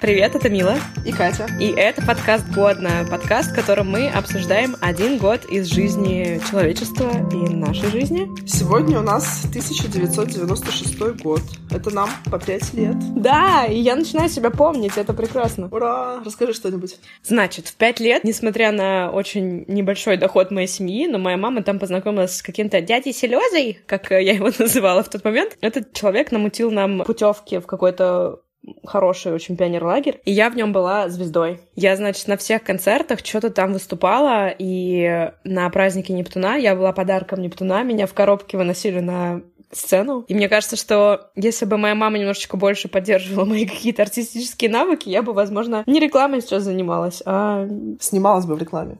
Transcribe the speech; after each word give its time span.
Привет, 0.00 0.34
это 0.34 0.48
Мила. 0.48 0.76
И 1.04 1.12
Катя. 1.12 1.46
И 1.60 1.70
это 1.76 2.00
подкаст 2.00 2.48
«Годно», 2.54 3.06
подкаст, 3.10 3.50
в 3.50 3.54
котором 3.54 3.90
мы 3.90 4.08
обсуждаем 4.08 4.76
один 4.80 5.18
год 5.18 5.44
из 5.44 5.66
жизни 5.66 6.40
человечества 6.48 7.10
и 7.30 7.54
нашей 7.54 7.90
жизни. 7.90 8.26
Сегодня 8.46 9.00
у 9.00 9.02
нас 9.02 9.44
1996 9.50 11.22
год. 11.22 11.42
Это 11.70 11.94
нам 11.94 12.08
по 12.30 12.38
пять 12.38 12.72
лет. 12.72 12.96
Да, 13.14 13.66
и 13.66 13.76
я 13.76 13.94
начинаю 13.94 14.30
себя 14.30 14.48
помнить, 14.50 14.96
это 14.96 15.12
прекрасно. 15.12 15.68
Ура! 15.70 16.22
Расскажи 16.24 16.54
что-нибудь. 16.54 16.96
Значит, 17.22 17.68
в 17.68 17.74
пять 17.74 18.00
лет, 18.00 18.24
несмотря 18.24 18.72
на 18.72 19.10
очень 19.10 19.66
небольшой 19.68 20.16
доход 20.16 20.50
моей 20.50 20.66
семьи, 20.66 21.08
но 21.08 21.18
моя 21.18 21.36
мама 21.36 21.62
там 21.62 21.78
познакомилась 21.78 22.36
с 22.36 22.42
каким-то 22.42 22.80
дядей 22.80 23.12
Селезой, 23.12 23.80
как 23.84 24.10
я 24.10 24.32
его 24.32 24.50
называла 24.58 25.02
в 25.02 25.10
тот 25.10 25.22
момент. 25.24 25.58
Этот 25.60 25.92
человек 25.92 26.32
намутил 26.32 26.70
нам 26.70 27.04
путевки 27.04 27.58
в 27.58 27.66
какой-то 27.66 28.40
хороший 28.84 29.32
очень 29.32 29.56
пионерлагерь, 29.56 30.20
и 30.24 30.32
я 30.32 30.50
в 30.50 30.56
нем 30.56 30.72
была 30.72 31.08
звездой. 31.08 31.60
Я, 31.74 31.96
значит, 31.96 32.28
на 32.28 32.36
всех 32.36 32.62
концертах 32.62 33.20
что-то 33.24 33.50
там 33.50 33.72
выступала, 33.72 34.48
и 34.56 35.30
на 35.44 35.68
празднике 35.70 36.12
Нептуна 36.12 36.56
я 36.56 36.74
была 36.74 36.92
подарком 36.92 37.40
Нептуна, 37.40 37.82
меня 37.82 38.06
в 38.06 38.14
коробке 38.14 38.56
выносили 38.56 39.00
на 39.00 39.42
сцену. 39.72 40.24
И 40.28 40.34
мне 40.34 40.48
кажется, 40.48 40.76
что 40.76 41.30
если 41.36 41.64
бы 41.64 41.76
моя 41.76 41.94
мама 41.94 42.18
немножечко 42.18 42.56
больше 42.56 42.88
поддерживала 42.88 43.44
мои 43.44 43.66
какие-то 43.66 44.02
артистические 44.02 44.70
навыки, 44.70 45.08
я 45.08 45.22
бы, 45.22 45.32
возможно, 45.32 45.84
не 45.86 46.00
рекламой 46.00 46.40
сейчас 46.40 46.64
занималась, 46.64 47.22
а... 47.24 47.68
Снималась 48.00 48.46
бы 48.46 48.56
в 48.56 48.58
рекламе. 48.58 48.98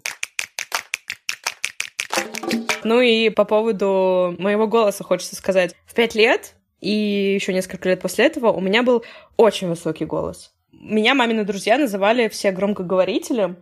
Ну 2.85 3.01
и 3.01 3.29
по 3.31 3.45
поводу 3.45 4.35
моего 4.39 4.67
голоса 4.67 5.05
хочется 5.05 5.37
сказать. 5.37 5.75
В 5.87 5.95
пять 5.95 6.15
лет 6.15 6.55
и 6.81 7.35
еще 7.35 7.53
несколько 7.53 7.89
лет 7.89 8.01
после 8.01 8.27
этого 8.27 8.53
у 8.53 8.61
меня 8.61 8.83
был 8.83 9.05
очень 9.37 9.69
высокий 9.69 10.05
голос. 10.05 10.53
Меня 10.73 11.15
мамины 11.15 11.45
друзья 11.45 11.77
называли 11.79 12.29
все 12.29 12.53
громкоговорителем, 12.53 13.57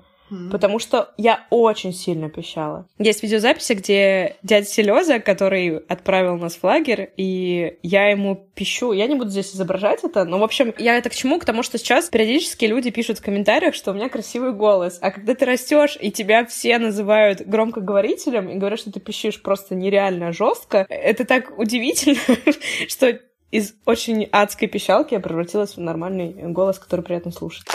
Потому 0.50 0.78
что 0.78 1.12
я 1.16 1.46
очень 1.50 1.92
сильно 1.92 2.28
пищала. 2.28 2.86
Есть 2.98 3.22
видеозаписи, 3.22 3.72
где 3.72 4.36
дядя 4.42 4.66
Селеза, 4.66 5.20
который 5.20 5.78
отправил 5.78 6.36
нас 6.36 6.56
в 6.56 6.64
лагерь, 6.64 7.12
и 7.16 7.78
я 7.82 8.08
ему 8.10 8.48
пищу. 8.54 8.92
Я 8.92 9.06
не 9.06 9.14
буду 9.14 9.30
здесь 9.30 9.54
изображать 9.54 10.04
это, 10.04 10.24
но, 10.24 10.38
в 10.38 10.44
общем, 10.44 10.74
я 10.78 10.96
это 10.96 11.10
к 11.10 11.14
чему? 11.14 11.38
К 11.38 11.44
тому, 11.44 11.62
что 11.62 11.78
сейчас 11.78 12.08
периодически 12.08 12.64
люди 12.64 12.90
пишут 12.90 13.18
в 13.18 13.22
комментариях, 13.22 13.74
что 13.74 13.90
у 13.90 13.94
меня 13.94 14.08
красивый 14.08 14.52
голос. 14.52 14.98
А 15.00 15.10
когда 15.10 15.34
ты 15.34 15.44
растешь, 15.44 15.96
и 16.00 16.10
тебя 16.10 16.44
все 16.44 16.78
называют 16.78 17.42
громкоговорителем, 17.46 18.48
и 18.48 18.54
говорят, 18.56 18.80
что 18.80 18.92
ты 18.92 19.00
пищишь 19.00 19.40
просто 19.42 19.74
нереально 19.74 20.32
жестко, 20.32 20.86
это 20.88 21.24
так 21.24 21.58
удивительно, 21.58 22.18
что 22.88 23.20
из 23.50 23.74
очень 23.84 24.24
адской 24.30 24.68
пищалки 24.68 25.14
я 25.14 25.20
превратилась 25.20 25.76
в 25.76 25.80
нормальный 25.80 26.32
голос, 26.52 26.78
который 26.78 27.02
приятно 27.02 27.30
слушать 27.32 27.66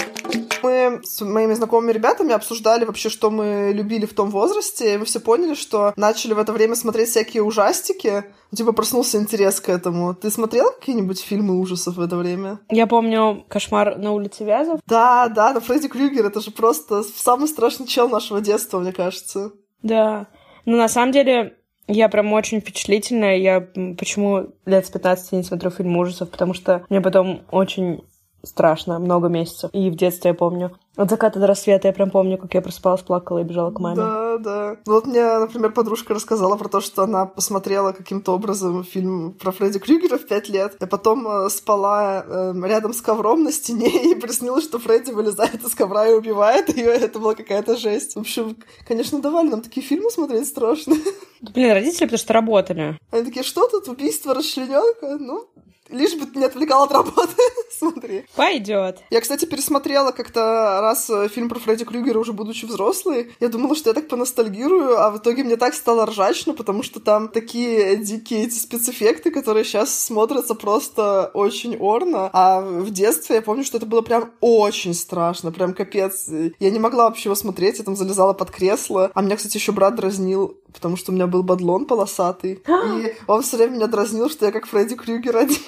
мы 0.64 1.02
с 1.04 1.22
моими 1.22 1.54
знакомыми 1.54 1.92
ребятами 1.92 2.34
обсуждали 2.34 2.86
вообще, 2.86 3.10
что 3.10 3.30
мы 3.30 3.72
любили 3.74 4.06
в 4.06 4.14
том 4.14 4.30
возрасте, 4.30 4.94
и 4.94 4.98
мы 4.98 5.06
все 5.06 5.20
поняли, 5.20 5.54
что 5.54 5.94
начали 5.98 6.34
в 6.34 6.40
это 6.40 6.54
время 6.54 6.76
смотреть 6.76 7.10
всякие 7.10 7.44
ужастики, 7.44 8.24
типа 8.56 8.72
проснулся 8.72 9.18
интерес 9.18 9.60
к 9.60 9.70
этому. 9.70 10.16
Ты 10.16 10.32
смотрел 10.32 10.72
какие-нибудь 10.72 11.20
фильмы 11.20 11.60
ужасов 11.60 11.98
в 11.98 12.02
это 12.02 12.16
время? 12.16 12.60
Я 12.70 12.88
помню 12.88 13.46
«Кошмар 13.50 13.98
на 13.98 14.14
улице 14.14 14.44
Вязов». 14.46 14.80
Да, 14.88 15.28
да, 15.28 15.54
но 15.54 15.60
Фредди 15.60 15.90
Крюгер— 15.90 16.26
это 16.28 16.40
же 16.40 16.52
просто 16.52 17.04
самый 17.04 17.48
страшный 17.48 17.86
чел 17.86 18.10
нашего 18.10 18.42
детства, 18.42 18.80
мне 18.80 18.94
кажется. 18.94 19.52
Да. 19.82 20.28
Ну, 20.66 20.78
на 20.78 20.88
самом 20.88 21.12
деле, 21.12 21.58
я 21.88 22.10
прям 22.10 22.32
очень 22.34 22.62
впечатлительная. 22.62 23.38
Я 23.38 23.62
почему 23.98 24.54
лет 24.66 24.86
с 24.86 24.90
15 24.90 25.32
не 25.34 25.44
смотрю 25.44 25.72
фильм 25.72 25.98
ужасов, 25.98 26.30
потому 26.30 26.54
что 26.54 26.86
мне 26.90 27.02
потом 27.02 27.42
очень 27.52 28.04
страшно, 28.44 29.00
много 29.00 29.30
месяцев. 29.30 29.70
И 29.74 29.90
в 29.90 29.96
детстве 29.96 30.30
я 30.30 30.34
помню. 30.34 30.72
От 30.96 31.10
заката 31.10 31.40
до 31.40 31.48
рассвета 31.48 31.88
я 31.88 31.94
прям 31.94 32.12
помню, 32.12 32.38
как 32.38 32.54
я 32.54 32.62
просыпалась, 32.62 33.02
плакала 33.02 33.40
и 33.40 33.44
бежала 33.44 33.72
к 33.72 33.80
маме. 33.80 33.96
Да, 33.96 34.38
да. 34.38 34.78
Ну 34.86 34.94
вот 34.94 35.08
мне, 35.08 35.40
например, 35.40 35.72
подружка 35.72 36.14
рассказала 36.14 36.56
про 36.56 36.70
то, 36.70 36.82
что 36.82 37.04
она 37.04 37.26
посмотрела 37.26 37.94
каким-то 37.94 38.34
образом 38.34 38.84
фильм 38.84 39.34
про 39.34 39.52
Фредди 39.52 39.80
Крюгера 39.80 40.20
в 40.20 40.28
пять 40.28 40.50
лет, 40.50 40.76
и 40.80 40.86
потом 40.86 41.28
э, 41.28 41.50
спала 41.50 42.24
э, 42.28 42.54
рядом 42.64 42.94
с 42.94 43.02
ковром 43.02 43.44
на 43.44 43.52
стене 43.52 44.12
и 44.12 44.14
приснилось, 44.14 44.66
что 44.66 44.78
Фредди 44.78 45.12
вылезает 45.12 45.64
из 45.64 45.74
ковра 45.74 46.08
и 46.08 46.14
убивает 46.14 46.70
ее, 46.76 46.90
это 46.94 47.18
была 47.18 47.34
какая-то 47.34 47.76
жесть. 47.76 48.16
В 48.16 48.20
общем, 48.20 48.58
конечно, 48.88 49.20
давали 49.20 49.50
нам 49.50 49.62
такие 49.62 49.86
фильмы 49.86 50.12
смотреть 50.12 50.48
страшные. 50.48 51.00
Блин, 51.42 51.72
родители 51.72 52.06
потому 52.06 52.20
что 52.20 52.34
работали. 52.34 53.00
Они 53.10 53.26
такие, 53.26 53.44
что 53.44 53.68
тут, 53.68 53.88
убийство 53.88 54.36
расчлененка? 54.36 55.18
Ну, 55.20 55.48
Лишь 55.94 56.16
бы 56.16 56.26
ты 56.26 56.40
не 56.40 56.46
отвлекал 56.46 56.84
от 56.84 56.92
работы. 56.92 57.42
Смотри. 57.72 58.26
Пойдет. 58.36 59.04
Я, 59.12 59.22
кстати, 59.22 59.46
пересмотрела 59.46 60.12
как-то 60.12 60.80
раз 60.82 61.08
э, 61.10 61.28
фильм 61.30 61.50
про 61.50 61.60
Фредди 61.60 61.86
Крюгера, 61.86 62.18
уже 62.18 62.34
будучи 62.34 62.66
взрослый. 62.66 63.32
Я 63.40 63.50
думала, 63.50 63.76
что 63.76 63.92
я 63.92 63.94
так 63.94 64.08
поностальгирую, 64.08 65.00
а 65.00 65.12
в 65.12 65.20
итоге 65.20 65.44
мне 65.44 65.56
так 65.56 65.76
стало 65.76 66.08
ржачно, 66.08 66.54
потому 66.54 66.82
что 66.82 67.00
там 67.00 67.28
такие 67.28 67.98
дикие 67.98 68.46
эти 68.46 68.56
спецэффекты, 68.56 69.30
которые 69.30 69.66
сейчас 69.66 69.98
смотрятся 69.98 70.56
просто 70.56 71.30
очень 71.36 71.78
орно. 71.78 72.30
А 72.34 72.62
в 72.62 72.90
детстве 72.90 73.36
я 73.38 73.42
помню, 73.44 73.64
что 73.64 73.78
это 73.78 73.86
было 73.86 74.02
прям 74.02 74.32
очень 74.42 74.96
страшно, 74.96 75.52
прям 75.52 75.74
капец. 75.74 76.28
Я 76.60 76.72
не 76.72 76.80
могла 76.80 77.06
вообще 77.06 77.30
его 77.30 77.36
смотреть, 77.36 77.78
я 77.78 77.84
там 77.84 77.96
залезала 77.96 78.34
под 78.34 78.50
кресло. 78.50 79.12
А 79.14 79.22
меня, 79.22 79.36
кстати, 79.36 79.58
еще 79.58 79.72
брат 79.72 79.96
дразнил, 79.96 80.58
потому 80.74 80.98
что 80.98 81.12
у 81.12 81.16
меня 81.16 81.28
был 81.28 81.44
бадлон 81.44 81.86
полосатый. 81.86 82.62
И 82.68 83.16
он 83.28 83.42
все 83.42 83.58
время 83.58 83.76
меня 83.76 83.88
дразнил, 83.88 84.30
что 84.30 84.46
я 84.46 84.52
как 84.52 84.66
Фредди 84.66 84.96
Крюгер 84.96 85.38
одет. 85.38 85.60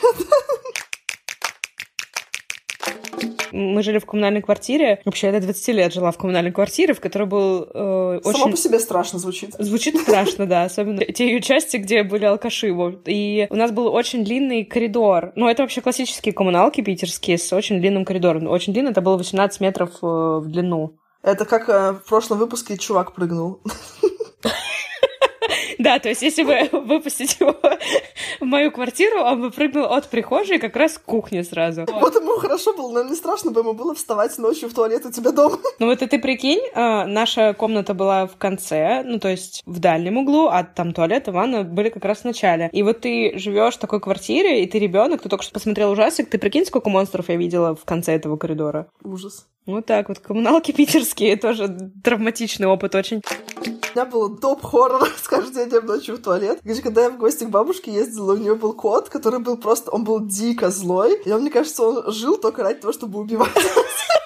Мы 3.56 3.84
жили 3.84 4.00
в 4.00 4.06
коммунальной 4.06 4.42
квартире. 4.42 5.00
Вообще, 5.06 5.28
я 5.28 5.34
до 5.34 5.40
20 5.40 5.68
лет 5.70 5.94
жила 5.94 6.12
в 6.12 6.18
коммунальной 6.18 6.52
квартире, 6.52 6.94
в 6.94 7.00
которой 7.00 7.24
был 7.24 7.66
э, 7.74 8.20
очень... 8.22 8.40
Само 8.40 8.52
по 8.52 8.58
себе 8.58 8.80
страшно 8.80 9.18
звучит. 9.18 9.56
Звучит 9.58 9.98
страшно, 9.98 10.46
да. 10.46 10.64
Особенно 10.64 11.06
те 11.06 11.28
ее 11.28 11.40
части, 11.40 11.78
где 11.78 12.04
были 12.04 12.26
алкаши. 12.26 12.74
Вот. 12.74 13.04
И 13.06 13.48
у 13.50 13.56
нас 13.56 13.72
был 13.72 13.88
очень 13.88 14.26
длинный 14.26 14.66
коридор. 14.66 15.32
Ну, 15.38 15.48
это 15.48 15.64
вообще 15.64 15.80
классические 15.80 16.34
коммуналки 16.34 16.82
питерские 16.82 17.38
с 17.38 17.54
очень 17.54 17.80
длинным 17.80 18.04
коридором. 18.04 18.48
Очень 18.48 18.74
длинный, 18.74 18.92
это 18.92 19.02
было 19.02 19.16
18 19.16 19.62
метров 19.62 19.92
э, 20.02 20.06
в 20.06 20.48
длину. 20.48 20.98
Это 21.22 21.46
как 21.46 21.70
э, 21.70 21.94
в 21.94 22.10
прошлом 22.10 22.40
выпуске 22.40 22.78
чувак 22.78 23.14
прыгнул. 23.14 23.62
Да, 25.86 26.00
то 26.00 26.10
есть 26.10 26.24
если 26.24 26.42
бы 26.42 26.68
выпустить 26.72 27.40
его 27.40 27.56
в 28.40 28.44
мою 28.44 28.72
квартиру, 28.72 29.22
он 29.22 29.40
бы 29.40 29.52
прыгнул 29.52 29.86
от 29.86 30.10
прихожей 30.10 30.58
как 30.58 30.76
раз 30.76 30.98
к 30.98 31.04
кухне 31.04 31.44
сразу. 31.44 31.86
Вот 31.88 32.16
ему 32.16 32.38
хорошо 32.38 32.76
было, 32.76 32.92
но 32.92 33.04
не 33.04 33.14
страшно 33.14 33.52
бы 33.52 33.62
ему 33.62 33.74
было 33.74 33.94
вставать 33.94 34.36
ночью 34.40 34.68
в 34.68 34.74
туалет 34.74 35.06
у 35.06 35.12
тебя 35.12 35.32
дома. 35.32 35.60
Ну 35.78 35.88
вот 35.88 36.02
и 36.02 36.08
ты 36.08 36.18
прикинь, 36.18 36.62
а, 36.74 37.06
наша 37.06 37.54
комната 37.54 37.94
была 37.94 38.26
в 38.26 38.38
конце, 38.38 39.04
ну 39.06 39.20
то 39.20 39.28
есть 39.28 39.62
в 39.66 39.80
дальнем 39.80 40.18
углу, 40.18 40.48
а 40.48 40.64
там 40.64 40.94
туалет 40.94 41.28
и 41.28 41.32
ванна 41.32 41.64
были 41.64 41.90
как 41.90 42.04
раз 42.06 42.20
в 42.20 42.26
начале. 42.26 42.70
И 42.72 42.82
вот 42.82 43.02
ты 43.02 43.38
живешь 43.38 43.76
в 43.76 43.80
такой 43.80 44.00
квартире, 44.00 44.64
и 44.64 44.68
ты 44.68 44.80
ребенок, 44.80 45.22
ты 45.22 45.30
только 45.30 45.44
что 45.44 45.54
посмотрел 45.54 45.92
ужастик, 45.92 46.30
ты 46.30 46.40
прикинь, 46.40 46.66
сколько 46.66 46.90
монстров 46.90 47.30
я 47.30 47.36
видела 47.36 47.76
в 47.76 47.86
конце 47.86 48.14
этого 48.14 48.38
коридора. 48.38 48.88
Ужас. 49.04 49.46
Вот 49.68 49.86
так 49.86 50.10
вот, 50.10 50.20
коммуналки 50.20 50.72
питерские, 50.72 51.38
тоже 51.38 51.92
травматичный 52.04 52.68
опыт 52.68 52.96
очень. 52.96 53.22
Меня 53.96 54.06
был 54.06 54.36
топ-хоррор 54.36 55.08
с 55.24 55.26
хождением 55.26 55.86
ночью 55.86 56.18
в 56.18 56.22
туалет. 56.22 56.60
Где, 56.66 56.82
когда 56.82 57.04
я 57.04 57.10
в 57.10 57.18
гости 57.18 57.46
к 57.46 57.50
бабушке 57.50 57.94
ездила, 57.94 58.34
у 58.34 58.38
нее 58.38 58.54
был 58.54 58.74
кот, 58.74 59.08
который 59.08 59.40
был 59.40 59.56
просто... 59.56 59.90
Он 59.90 60.04
был 60.04 60.20
дико 60.20 60.70
злой. 60.70 61.16
И 61.24 61.32
он, 61.32 61.42
мне 61.42 61.50
кажется, 61.50 61.84
он 61.84 62.12
жил 62.12 62.38
только 62.38 62.62
ради 62.62 62.82
того, 62.82 62.92
чтобы 62.92 63.20
убивать. 63.20 63.52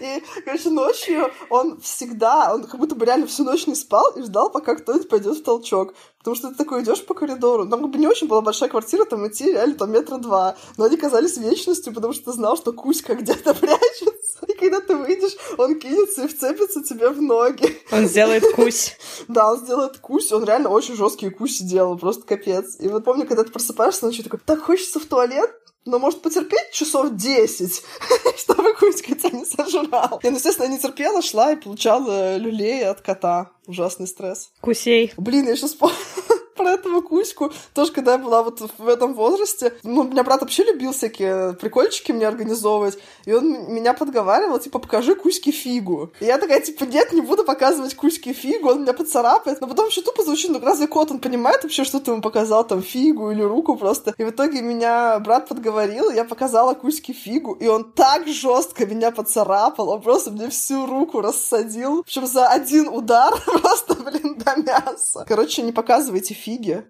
И, 0.00 0.22
короче, 0.44 0.70
ночью 0.70 1.30
он 1.50 1.80
всегда, 1.80 2.54
он 2.54 2.64
как 2.64 2.80
будто 2.80 2.94
бы 2.94 3.04
реально 3.04 3.26
всю 3.26 3.44
ночь 3.44 3.66
не 3.66 3.74
спал 3.74 4.10
и 4.16 4.22
ждал, 4.22 4.50
пока 4.50 4.74
кто-нибудь 4.74 5.08
пойдет 5.08 5.38
в 5.38 5.42
толчок. 5.42 5.94
Потому 6.18 6.36
что 6.36 6.50
ты 6.50 6.56
такой 6.56 6.82
идешь 6.82 7.04
по 7.04 7.14
коридору. 7.14 7.66
Там 7.66 7.80
как 7.80 7.90
бы 7.90 7.98
не 7.98 8.06
очень 8.06 8.28
была 8.28 8.42
большая 8.42 8.68
квартира, 8.68 9.06
там 9.06 9.26
идти 9.26 9.46
реально 9.52 9.74
там 9.74 9.90
метра 9.90 10.18
два. 10.18 10.56
Но 10.76 10.84
они 10.84 10.98
казались 10.98 11.38
вечностью, 11.38 11.94
потому 11.94 12.12
что 12.12 12.26
ты 12.26 12.32
знал, 12.32 12.56
что 12.58 12.72
Кузька 12.72 13.14
где-то 13.14 13.54
прячется. 13.60 14.44
И 14.46 14.52
когда 14.52 14.80
ты 14.80 14.96
выйдешь, 14.96 15.36
он 15.56 15.78
кинется 15.78 16.24
и 16.24 16.28
вцепится 16.28 16.82
тебе 16.82 17.08
в 17.08 17.22
ноги. 17.22 17.80
Он 17.90 18.06
сделает 18.06 18.44
кусь. 18.54 18.96
Да, 19.28 19.52
он 19.52 19.58
сделает 19.58 19.98
кусь. 19.98 20.32
Он 20.32 20.44
реально 20.44 20.70
очень 20.70 20.94
жесткие 20.94 21.30
куси 21.30 21.62
делал, 21.62 21.96
просто 21.96 22.26
капец. 22.26 22.76
И 22.80 22.88
вот 22.88 23.04
помню, 23.04 23.26
когда 23.26 23.44
ты 23.44 23.50
просыпаешься 23.50 24.04
ночью, 24.04 24.24
такой, 24.24 24.40
так 24.44 24.60
хочется 24.60 24.98
в 24.98 25.04
туалет, 25.04 25.50
но 25.84 25.98
может 25.98 26.22
потерпеть 26.22 26.70
часов 26.72 27.14
10, 27.14 27.82
чтобы 28.38 28.74
Кузька 28.74 29.14
тебя 29.14 29.30
не 29.30 29.44
сожрал. 29.44 30.20
Я, 30.22 30.30
ну, 30.30 30.36
естественно, 30.36 30.66
не 30.66 30.78
терпела, 30.78 31.22
шла 31.22 31.52
и 31.52 31.56
получала 31.56 32.36
люлей 32.36 32.86
от 32.86 33.00
кота. 33.00 33.50
Ужасный 33.66 34.06
стресс. 34.06 34.50
Кусей. 34.60 35.12
Блин, 35.16 35.46
я 35.46 35.56
сейчас 35.56 35.76
про 36.60 36.70
этого 36.72 37.00
Кузьку. 37.00 37.52
Тоже, 37.74 37.92
когда 37.92 38.12
я 38.12 38.18
была 38.18 38.42
вот 38.42 38.60
в 38.78 38.88
этом 38.88 39.14
возрасте, 39.14 39.72
ну, 39.82 40.04
меня 40.04 40.22
брат 40.24 40.40
вообще 40.40 40.64
любил 40.64 40.92
всякие 40.92 41.54
прикольчики 41.54 42.12
мне 42.12 42.28
организовывать, 42.28 42.98
и 43.24 43.32
он 43.32 43.72
меня 43.72 43.94
подговаривал, 43.94 44.58
типа, 44.58 44.78
покажи 44.78 45.14
Кузьке 45.14 45.50
фигу. 45.50 46.12
И 46.20 46.26
я 46.26 46.38
такая, 46.38 46.60
типа, 46.60 46.84
нет, 46.84 47.12
не 47.12 47.20
буду 47.20 47.44
показывать 47.44 47.94
Кузьке 47.94 48.32
фигу, 48.32 48.70
он 48.70 48.82
меня 48.82 48.92
поцарапает. 48.92 49.60
Но 49.60 49.66
потом 49.66 49.88
еще 49.88 50.02
тупо 50.02 50.22
звучит, 50.22 50.50
ну, 50.50 50.60
разве 50.60 50.86
кот, 50.86 51.10
он 51.10 51.18
понимает 51.18 51.62
вообще, 51.62 51.84
что 51.84 52.00
ты 52.00 52.10
ему 52.10 52.22
показал, 52.22 52.66
там, 52.66 52.82
фигу 52.82 53.30
или 53.30 53.42
руку 53.42 53.76
просто? 53.76 54.14
И 54.18 54.24
в 54.24 54.30
итоге 54.30 54.62
меня 54.62 55.18
брат 55.20 55.48
подговорил, 55.48 56.10
я 56.10 56.24
показала 56.24 56.74
Кузьке 56.74 57.12
фигу, 57.12 57.54
и 57.54 57.66
он 57.66 57.84
так 57.84 58.28
жестко 58.28 58.86
меня 58.86 59.10
поцарапал, 59.10 59.88
он 59.88 60.02
просто 60.02 60.30
мне 60.30 60.48
всю 60.50 60.86
руку 60.86 61.20
рассадил. 61.20 62.02
Причем 62.02 62.26
за 62.26 62.48
один 62.48 62.88
удар 62.88 63.34
просто, 63.46 63.94
блин, 63.94 64.36
до 64.36 64.56
мяса. 64.56 65.24
Короче, 65.26 65.62
не 65.62 65.72
показывайте 65.72 66.34
фиги 66.50 66.82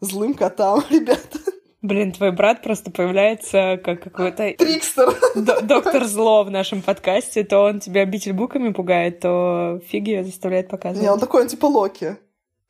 злым 0.00 0.34
котам, 0.34 0.82
ребята. 0.90 1.38
Блин, 1.82 2.12
твой 2.12 2.30
брат 2.32 2.62
просто 2.62 2.90
появляется 2.90 3.80
как 3.82 4.02
какой-то... 4.02 4.52
Трикстер. 4.58 5.16
Доктор 5.62 6.04
зло 6.04 6.44
в 6.44 6.50
нашем 6.50 6.82
подкасте. 6.82 7.42
То 7.42 7.60
он 7.60 7.80
тебя 7.80 8.02
обитель 8.02 8.34
буками 8.34 8.70
пугает, 8.70 9.20
то 9.20 9.80
фиги 9.86 10.22
заставляет 10.22 10.68
показывать. 10.68 11.02
Не, 11.02 11.10
он 11.10 11.18
такой, 11.18 11.42
он 11.42 11.48
типа 11.48 11.64
Локи. 11.64 12.18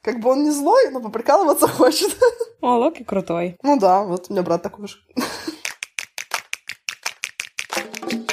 Как 0.03 0.21
бы 0.21 0.31
он 0.31 0.45
не 0.45 0.51
злой, 0.51 0.91
но 0.93 1.01
поприкалываться 1.01 1.67
хочет. 1.79 2.17
О, 2.61 2.77
Локи 2.77 3.03
крутой. 3.03 3.57
Ну 3.65 3.77
да, 3.81 4.05
вот 4.05 4.27
у 4.29 4.33
меня 4.33 4.45
брат 4.45 4.63
такой 4.63 4.87
же. 4.87 4.99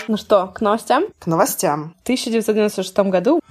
Ну 0.07 0.15
что, 0.15 0.47
к 0.47 0.61
новостям? 0.61 1.05
К 1.17 1.25
новостям. 1.25 1.95
В 1.99 2.03
1996 2.03 2.97
году 3.09 3.41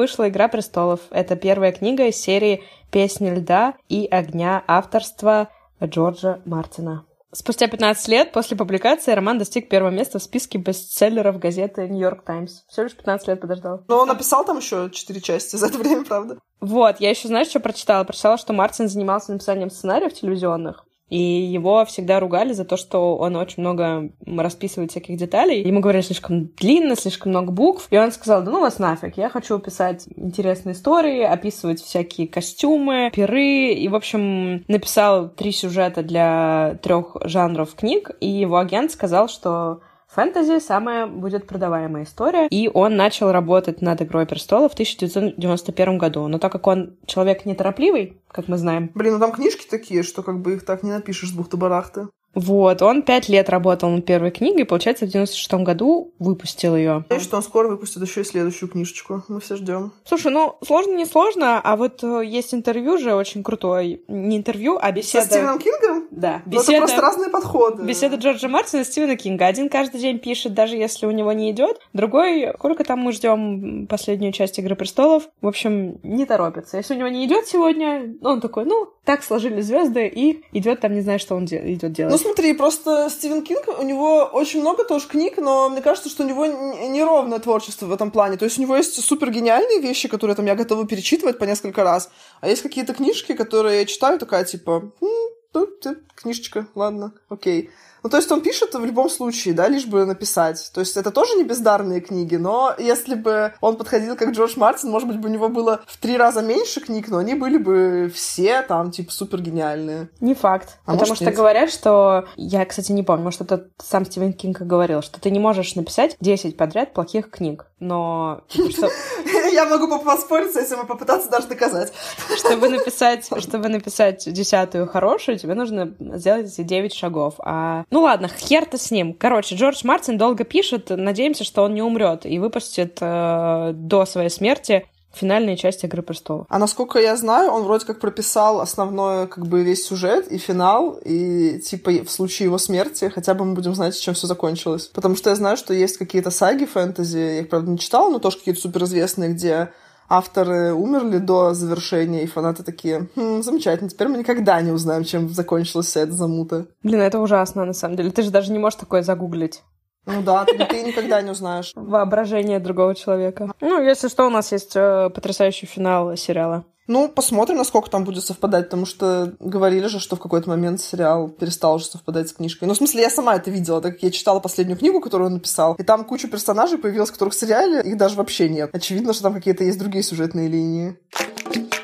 вышла 0.00 0.30
«Игра 0.30 0.48
престолов». 0.48 1.00
Это 1.10 1.36
первая 1.36 1.72
книга 1.72 2.06
из 2.06 2.16
серии 2.16 2.64
«Песни 2.90 3.28
льда 3.28 3.74
и 3.90 4.06
огня» 4.10 4.64
авторства 4.66 5.50
Джорджа 5.84 6.40
Мартина. 6.46 7.04
Спустя 7.32 7.68
15 7.68 8.08
лет 8.08 8.32
после 8.32 8.56
публикации 8.56 9.12
роман 9.12 9.36
достиг 9.36 9.68
первого 9.68 9.90
места 9.90 10.18
в 10.18 10.22
списке 10.22 10.56
бестселлеров 10.56 11.38
газеты 11.38 11.86
«Нью-Йорк 11.86 12.24
Таймс». 12.24 12.62
Всего 12.68 12.84
лишь 12.84 12.96
15 12.96 13.28
лет 13.28 13.40
подождал. 13.42 13.84
Но 13.88 13.98
он 13.98 14.08
написал 14.08 14.42
там 14.42 14.56
еще 14.56 14.88
четыре 14.90 15.20
части 15.20 15.56
за 15.56 15.66
это 15.66 15.76
время, 15.76 16.06
правда? 16.06 16.38
Вот, 16.62 16.98
я 16.98 17.10
еще, 17.10 17.28
знаешь, 17.28 17.48
что 17.48 17.60
прочитала? 17.60 18.04
Прочитала, 18.04 18.38
что 18.38 18.54
Мартин 18.54 18.88
занимался 18.88 19.32
написанием 19.32 19.68
сценариев 19.68 20.14
телевизионных, 20.14 20.86
и 21.10 21.18
его 21.18 21.84
всегда 21.84 22.20
ругали 22.20 22.52
за 22.52 22.64
то, 22.64 22.76
что 22.76 23.16
он 23.16 23.34
очень 23.36 23.62
много 23.62 24.10
расписывает 24.24 24.92
всяких 24.92 25.16
деталей. 25.16 25.62
Ему 25.62 25.80
говорили 25.80 26.02
слишком 26.02 26.46
длинно, 26.56 26.94
слишком 26.94 27.32
много 27.32 27.50
букв. 27.50 27.88
И 27.90 27.98
он 27.98 28.12
сказал, 28.12 28.42
да 28.42 28.50
ну 28.52 28.60
вас 28.60 28.78
нафиг, 28.78 29.16
я 29.16 29.28
хочу 29.28 29.58
писать 29.58 30.06
интересные 30.16 30.74
истории, 30.74 31.22
описывать 31.22 31.82
всякие 31.82 32.28
костюмы, 32.28 33.10
пиры. 33.12 33.72
И, 33.72 33.88
в 33.88 33.96
общем, 33.96 34.64
написал 34.68 35.28
три 35.28 35.50
сюжета 35.50 36.04
для 36.04 36.78
трех 36.82 37.16
жанров 37.24 37.74
книг. 37.74 38.12
И 38.20 38.28
его 38.28 38.58
агент 38.58 38.92
сказал, 38.92 39.28
что 39.28 39.80
Фэнтези— 40.14 40.58
самая 40.60 41.06
будет 41.06 41.46
продаваемая 41.46 42.02
история, 42.02 42.48
и 42.48 42.68
он 42.68 42.96
начал 42.96 43.30
работать 43.30 43.80
над 43.80 44.02
«Игрой 44.02 44.26
престолов» 44.26 44.72
в 44.72 44.74
1991 44.74 45.98
году. 45.98 46.26
Но 46.26 46.40
так 46.40 46.50
как 46.50 46.66
он 46.66 46.96
человек 47.06 47.46
неторопливый, 47.46 48.20
как 48.28 48.48
мы 48.48 48.56
знаем... 48.56 48.90
Блин, 48.94 49.14
ну 49.14 49.20
там 49.20 49.30
книжки 49.30 49.68
такие, 49.70 50.02
что 50.02 50.24
как 50.24 50.40
бы 50.42 50.54
их 50.54 50.64
так 50.64 50.82
не 50.82 50.90
напишешь 50.90 51.30
с 51.30 51.32
бухты-барахты. 51.32 52.08
Вот, 52.34 52.80
он 52.82 53.02
пять 53.02 53.28
лет 53.28 53.48
работал 53.48 53.90
над 53.90 54.04
первой 54.04 54.30
книгой, 54.30 54.62
и, 54.62 54.64
получается, 54.64 55.06
в 55.06 55.08
96 55.08 55.54
году 55.54 56.12
выпустил 56.18 56.76
ее. 56.76 57.04
И 57.10 57.18
что 57.18 57.36
он 57.36 57.42
скоро 57.42 57.68
выпустит 57.68 58.02
еще 58.02 58.20
и 58.20 58.24
следующую 58.24 58.68
книжечку. 58.68 59.24
Мы 59.28 59.40
все 59.40 59.56
ждем. 59.56 59.92
Слушай, 60.04 60.32
ну, 60.32 60.56
сложно 60.64 60.92
не 60.92 61.06
сложно, 61.06 61.60
а 61.60 61.76
вот 61.76 62.04
э, 62.04 62.22
есть 62.24 62.54
интервью 62.54 62.98
же 62.98 63.14
очень 63.14 63.42
крутое. 63.42 64.00
Не 64.08 64.36
интервью, 64.36 64.78
а 64.80 64.92
беседа... 64.92 65.24
Со 65.24 65.30
Стивеном 65.30 65.58
Кингом? 65.58 66.06
Да. 66.10 66.42
Беседа... 66.46 66.66
Ну, 66.66 66.76
это 66.76 66.78
просто 66.86 67.00
разные 67.02 67.30
подходы. 67.30 67.82
Беседа 67.84 68.16
Джорджа 68.16 68.48
Мартина 68.48 68.82
и 68.82 68.84
Стивена 68.84 69.16
Кинга. 69.16 69.46
Один 69.46 69.68
каждый 69.68 70.00
день 70.00 70.18
пишет, 70.18 70.54
даже 70.54 70.76
если 70.76 71.06
у 71.06 71.10
него 71.10 71.32
не 71.32 71.50
идет. 71.50 71.80
Другой, 71.92 72.52
сколько 72.56 72.84
там 72.84 73.00
мы 73.00 73.12
ждем 73.12 73.86
последнюю 73.88 74.32
часть 74.32 74.58
Игры 74.58 74.76
престолов. 74.76 75.24
В 75.40 75.46
общем, 75.46 75.98
не 76.02 76.26
торопится. 76.26 76.76
Если 76.76 76.94
у 76.94 76.98
него 76.98 77.08
не 77.08 77.26
идет 77.26 77.46
сегодня, 77.46 78.14
он 78.22 78.40
такой, 78.40 78.64
ну, 78.64 78.88
так 79.04 79.24
сложили 79.24 79.60
звезды, 79.60 80.06
и 80.06 80.42
идет 80.52 80.80
там, 80.80 80.94
не 80.94 81.00
знаю, 81.00 81.18
что 81.18 81.34
он 81.34 81.44
де- 81.44 81.72
идет 81.72 81.92
делать. 81.92 82.12
Ну 82.12 82.18
смотри, 82.20 82.52
просто 82.52 83.08
Стивен 83.10 83.42
Кинг, 83.42 83.66
у 83.78 83.82
него 83.82 84.24
очень 84.32 84.60
много 84.60 84.84
тоже 84.84 85.08
книг, 85.08 85.38
но 85.38 85.68
мне 85.68 85.80
кажется, 85.80 86.08
что 86.08 86.22
у 86.22 86.26
него 86.26 86.46
неровное 86.46 87.38
творчество 87.38 87.86
в 87.86 87.92
этом 87.92 88.10
плане. 88.10 88.36
То 88.36 88.44
есть 88.44 88.58
у 88.58 88.62
него 88.62 88.76
есть 88.76 89.02
супер 89.02 89.30
гениальные 89.30 89.80
вещи, 89.80 90.08
которые 90.08 90.36
там 90.36 90.46
я 90.46 90.54
готова 90.54 90.86
перечитывать 90.86 91.38
по 91.38 91.44
несколько 91.44 91.84
раз, 91.84 92.10
а 92.40 92.48
есть 92.48 92.62
какие-то 92.62 92.94
книжки, 92.94 93.34
которые 93.34 93.80
я 93.80 93.86
читаю, 93.86 94.18
такая 94.18 94.44
типа, 94.44 94.92
ну, 95.00 95.66
книжечка, 96.14 96.66
ладно, 96.74 97.12
окей. 97.28 97.70
Ну, 98.02 98.10
то 98.10 98.16
есть 98.16 98.30
он 98.32 98.40
пишет 98.40 98.74
в 98.74 98.84
любом 98.84 99.10
случае, 99.10 99.54
да, 99.54 99.68
лишь 99.68 99.86
бы 99.86 100.04
написать. 100.04 100.70
То 100.72 100.80
есть 100.80 100.96
это 100.96 101.10
тоже 101.10 101.34
не 101.34 101.44
бездарные 101.44 102.00
книги, 102.00 102.36
но 102.36 102.74
если 102.78 103.14
бы 103.14 103.52
он 103.60 103.76
подходил 103.76 104.16
как 104.16 104.30
Джордж 104.30 104.54
Мартин, 104.56 104.90
может 104.90 105.08
быть, 105.08 105.18
бы 105.18 105.28
у 105.28 105.32
него 105.32 105.48
было 105.48 105.80
в 105.86 105.98
три 105.98 106.16
раза 106.16 106.42
меньше 106.42 106.80
книг, 106.80 107.08
но 107.08 107.18
они 107.18 107.34
были 107.34 107.58
бы 107.58 108.10
все 108.14 108.62
там, 108.62 108.90
типа, 108.90 109.12
супер 109.12 109.40
гениальные. 109.40 110.08
Не 110.20 110.34
факт. 110.34 110.78
А 110.84 110.92
потому 110.92 111.14
что 111.14 111.24
нет. 111.24 111.34
говорят, 111.34 111.70
что... 111.70 112.26
Я, 112.36 112.64
кстати, 112.64 112.92
не 112.92 113.02
помню, 113.02 113.24
может, 113.24 113.40
это 113.40 113.68
сам 113.78 114.04
Стивен 114.04 114.32
Кинг 114.32 114.60
говорил, 114.60 115.02
что 115.02 115.20
ты 115.20 115.30
не 115.30 115.38
можешь 115.38 115.74
написать 115.74 116.16
10 116.20 116.56
подряд 116.56 116.92
плохих 116.92 117.30
книг, 117.30 117.66
но... 117.78 118.42
Типа, 118.48 118.88
Я 119.52 119.66
могу 119.66 119.98
поспориться, 119.98 120.60
если 120.60 120.76
мы 120.76 120.86
попытаться 120.86 121.30
даже 121.30 121.46
доказать. 121.48 121.92
Чтобы 122.36 122.68
написать, 122.70 123.28
чтобы 123.38 123.68
написать 123.68 124.24
десятую 124.32 124.86
хорошую, 124.86 125.38
тебе 125.38 125.54
нужно 125.54 125.94
сделать 125.98 126.52
эти 126.52 126.62
9 126.62 126.92
шагов. 126.92 127.34
А 127.38 127.84
ну 127.90 128.02
ладно, 128.02 128.28
хер-то 128.28 128.78
с 128.78 128.90
ним. 128.90 129.14
Короче, 129.14 129.56
Джордж 129.56 129.80
Мартин 129.84 130.18
долго 130.18 130.44
пишет, 130.44 130.90
надеемся, 130.90 131.44
что 131.44 131.62
он 131.62 131.74
не 131.74 131.82
умрет 131.82 132.24
и 132.24 132.38
выпустит 132.38 132.98
э, 133.00 133.72
до 133.74 134.06
своей 134.06 134.30
смерти 134.30 134.86
финальная 135.12 135.56
часть 135.56 135.84
«Игры 135.84 136.02
престолов». 136.02 136.46
А 136.48 136.58
насколько 136.58 136.98
я 136.98 137.16
знаю, 137.16 137.50
он 137.50 137.64
вроде 137.64 137.84
как 137.84 138.00
прописал 138.00 138.60
основной, 138.60 139.26
как 139.26 139.46
бы, 139.46 139.62
весь 139.62 139.84
сюжет 139.86 140.30
и 140.30 140.38
финал, 140.38 140.98
и, 141.04 141.58
типа, 141.60 141.90
в 142.04 142.10
случае 142.10 142.46
его 142.46 142.58
смерти 142.58 143.10
хотя 143.12 143.34
бы 143.34 143.44
мы 143.44 143.54
будем 143.54 143.74
знать, 143.74 143.98
чем 143.98 144.14
все 144.14 144.26
закончилось. 144.26 144.86
Потому 144.86 145.16
что 145.16 145.30
я 145.30 145.36
знаю, 145.36 145.56
что 145.56 145.74
есть 145.74 145.96
какие-то 145.96 146.30
саги 146.30 146.64
фэнтези, 146.64 147.18
я 147.18 147.40
их, 147.40 147.48
правда, 147.48 147.70
не 147.70 147.78
читала, 147.78 148.10
но 148.10 148.18
тоже 148.18 148.38
какие-то 148.38 148.60
суперизвестные, 148.60 149.30
где 149.30 149.72
авторы 150.10 150.74
умерли 150.74 151.18
до 151.18 151.54
завершения, 151.54 152.24
и 152.24 152.26
фанаты 152.26 152.62
такие, 152.62 153.08
хм, 153.14 153.42
замечательно, 153.42 153.88
теперь 153.88 154.08
мы 154.08 154.18
никогда 154.18 154.60
не 154.60 154.72
узнаем, 154.72 155.04
чем 155.04 155.28
закончилась 155.30 155.86
вся 155.86 156.00
эта 156.00 156.12
замута. 156.12 156.66
Блин, 156.82 157.00
это 157.00 157.20
ужасно, 157.20 157.64
на 157.64 157.72
самом 157.72 157.96
деле. 157.96 158.10
Ты 158.10 158.22
же 158.22 158.30
даже 158.30 158.52
не 158.52 158.58
можешь 158.58 158.78
такое 158.78 159.02
загуглить. 159.02 159.62
Ну 160.06 160.22
да, 160.22 160.44
ты, 160.44 160.58
ты 160.58 160.82
никогда 160.82 161.22
не 161.22 161.30
узнаешь. 161.30 161.72
Воображение 161.76 162.58
другого 162.58 162.94
человека. 162.94 163.52
Ну, 163.60 163.82
если 163.82 164.08
что, 164.08 164.26
у 164.26 164.30
нас 164.30 164.50
есть 164.50 164.72
э, 164.74 165.10
потрясающий 165.10 165.66
финал 165.66 166.16
сериала. 166.16 166.64
Ну, 166.86 167.08
посмотрим, 167.08 167.58
насколько 167.58 167.90
там 167.90 168.04
будет 168.04 168.24
совпадать, 168.24 168.66
потому 168.66 168.84
что 168.84 169.34
говорили 169.38 169.86
же, 169.86 170.00
что 170.00 170.16
в 170.16 170.20
какой-то 170.20 170.48
момент 170.48 170.80
сериал 170.80 171.28
перестал 171.28 171.76
уже 171.76 171.84
совпадать 171.84 172.28
с 172.28 172.32
книжкой. 172.32 172.66
Ну, 172.66 172.74
в 172.74 172.76
смысле, 172.76 173.02
я 173.02 173.10
сама 173.10 173.36
это 173.36 173.50
видела, 173.50 173.80
так 173.80 173.94
как 173.94 174.02
я 174.02 174.10
читала 174.10 174.40
последнюю 174.40 174.78
книгу, 174.78 175.00
которую 175.00 175.28
он 175.28 175.34
написал, 175.34 175.74
и 175.74 175.82
там 175.82 176.04
куча 176.04 176.28
персонажей 176.28 176.78
появилась, 176.78 177.10
которых 177.10 177.34
в 177.34 177.38
сериале 177.38 177.82
их 177.82 177.96
даже 177.96 178.16
вообще 178.16 178.48
нет. 178.48 178.70
Очевидно, 178.72 179.12
что 179.12 179.24
там 179.24 179.34
какие-то 179.34 179.62
есть 179.64 179.78
другие 179.78 180.02
сюжетные 180.02 180.48
линии. 180.48 180.96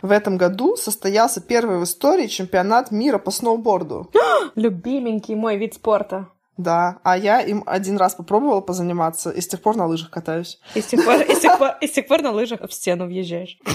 В 0.03 0.11
этом 0.11 0.37
году 0.37 0.77
состоялся 0.77 1.41
первый 1.41 1.79
в 1.79 1.85
истории 1.85 2.27
чемпионат 2.27 2.91
мира 2.91 3.19
по 3.19 3.31
сноуборду. 3.31 4.11
Любименький 4.55 5.35
мой 5.35 5.57
вид 5.57 5.75
спорта. 5.75 6.29
Да, 6.57 6.99
а 7.03 7.19
я 7.19 7.41
им 7.41 7.63
один 7.67 7.97
раз 7.99 8.15
попробовала 8.15 8.61
позаниматься, 8.61 9.31
и 9.31 9.41
с 9.41 9.49
тех 9.49 9.61
пор 9.61 9.77
на 9.77 9.87
лыжах 9.87 10.11
катаюсь. 10.11 10.59
И 10.75 10.81
с 10.81 10.87
тех 10.87 11.05
пор, 11.05 11.21
и 11.21 11.35
с 11.35 11.41
тех 11.41 11.59
пор, 11.59 11.71
и 11.81 11.87
с 11.87 11.93
тех 11.93 12.07
пор 12.07 12.23
на 12.23 12.33
лыжах 12.33 12.61
в 12.67 12.73
стену 12.73 13.07
въезжаешь. 13.07 13.59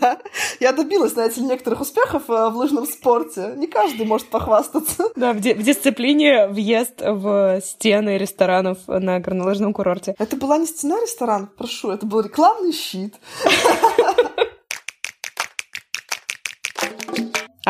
Да, 0.00 0.18
я 0.60 0.72
добилась, 0.72 1.12
знаете, 1.12 1.40
некоторых 1.40 1.80
успехов 1.80 2.22
э, 2.28 2.48
в 2.48 2.56
лыжном 2.56 2.86
спорте. 2.86 3.54
Не 3.56 3.66
каждый 3.66 4.06
может 4.06 4.28
похвастаться. 4.28 5.10
Да, 5.16 5.32
в, 5.32 5.36
в 5.36 5.62
дисциплине 5.62 6.46
въезд 6.46 7.00
в 7.00 7.60
стены 7.60 8.16
ресторанов 8.16 8.78
на 8.86 9.18
горнолыжном 9.18 9.74
курорте. 9.74 10.14
Это 10.18 10.36
была 10.36 10.58
не 10.58 10.66
стена 10.66 10.98
ресторан, 11.00 11.48
прошу, 11.48 11.90
это 11.90 12.06
был 12.06 12.20
рекламный 12.20 12.72
щит. 12.72 13.16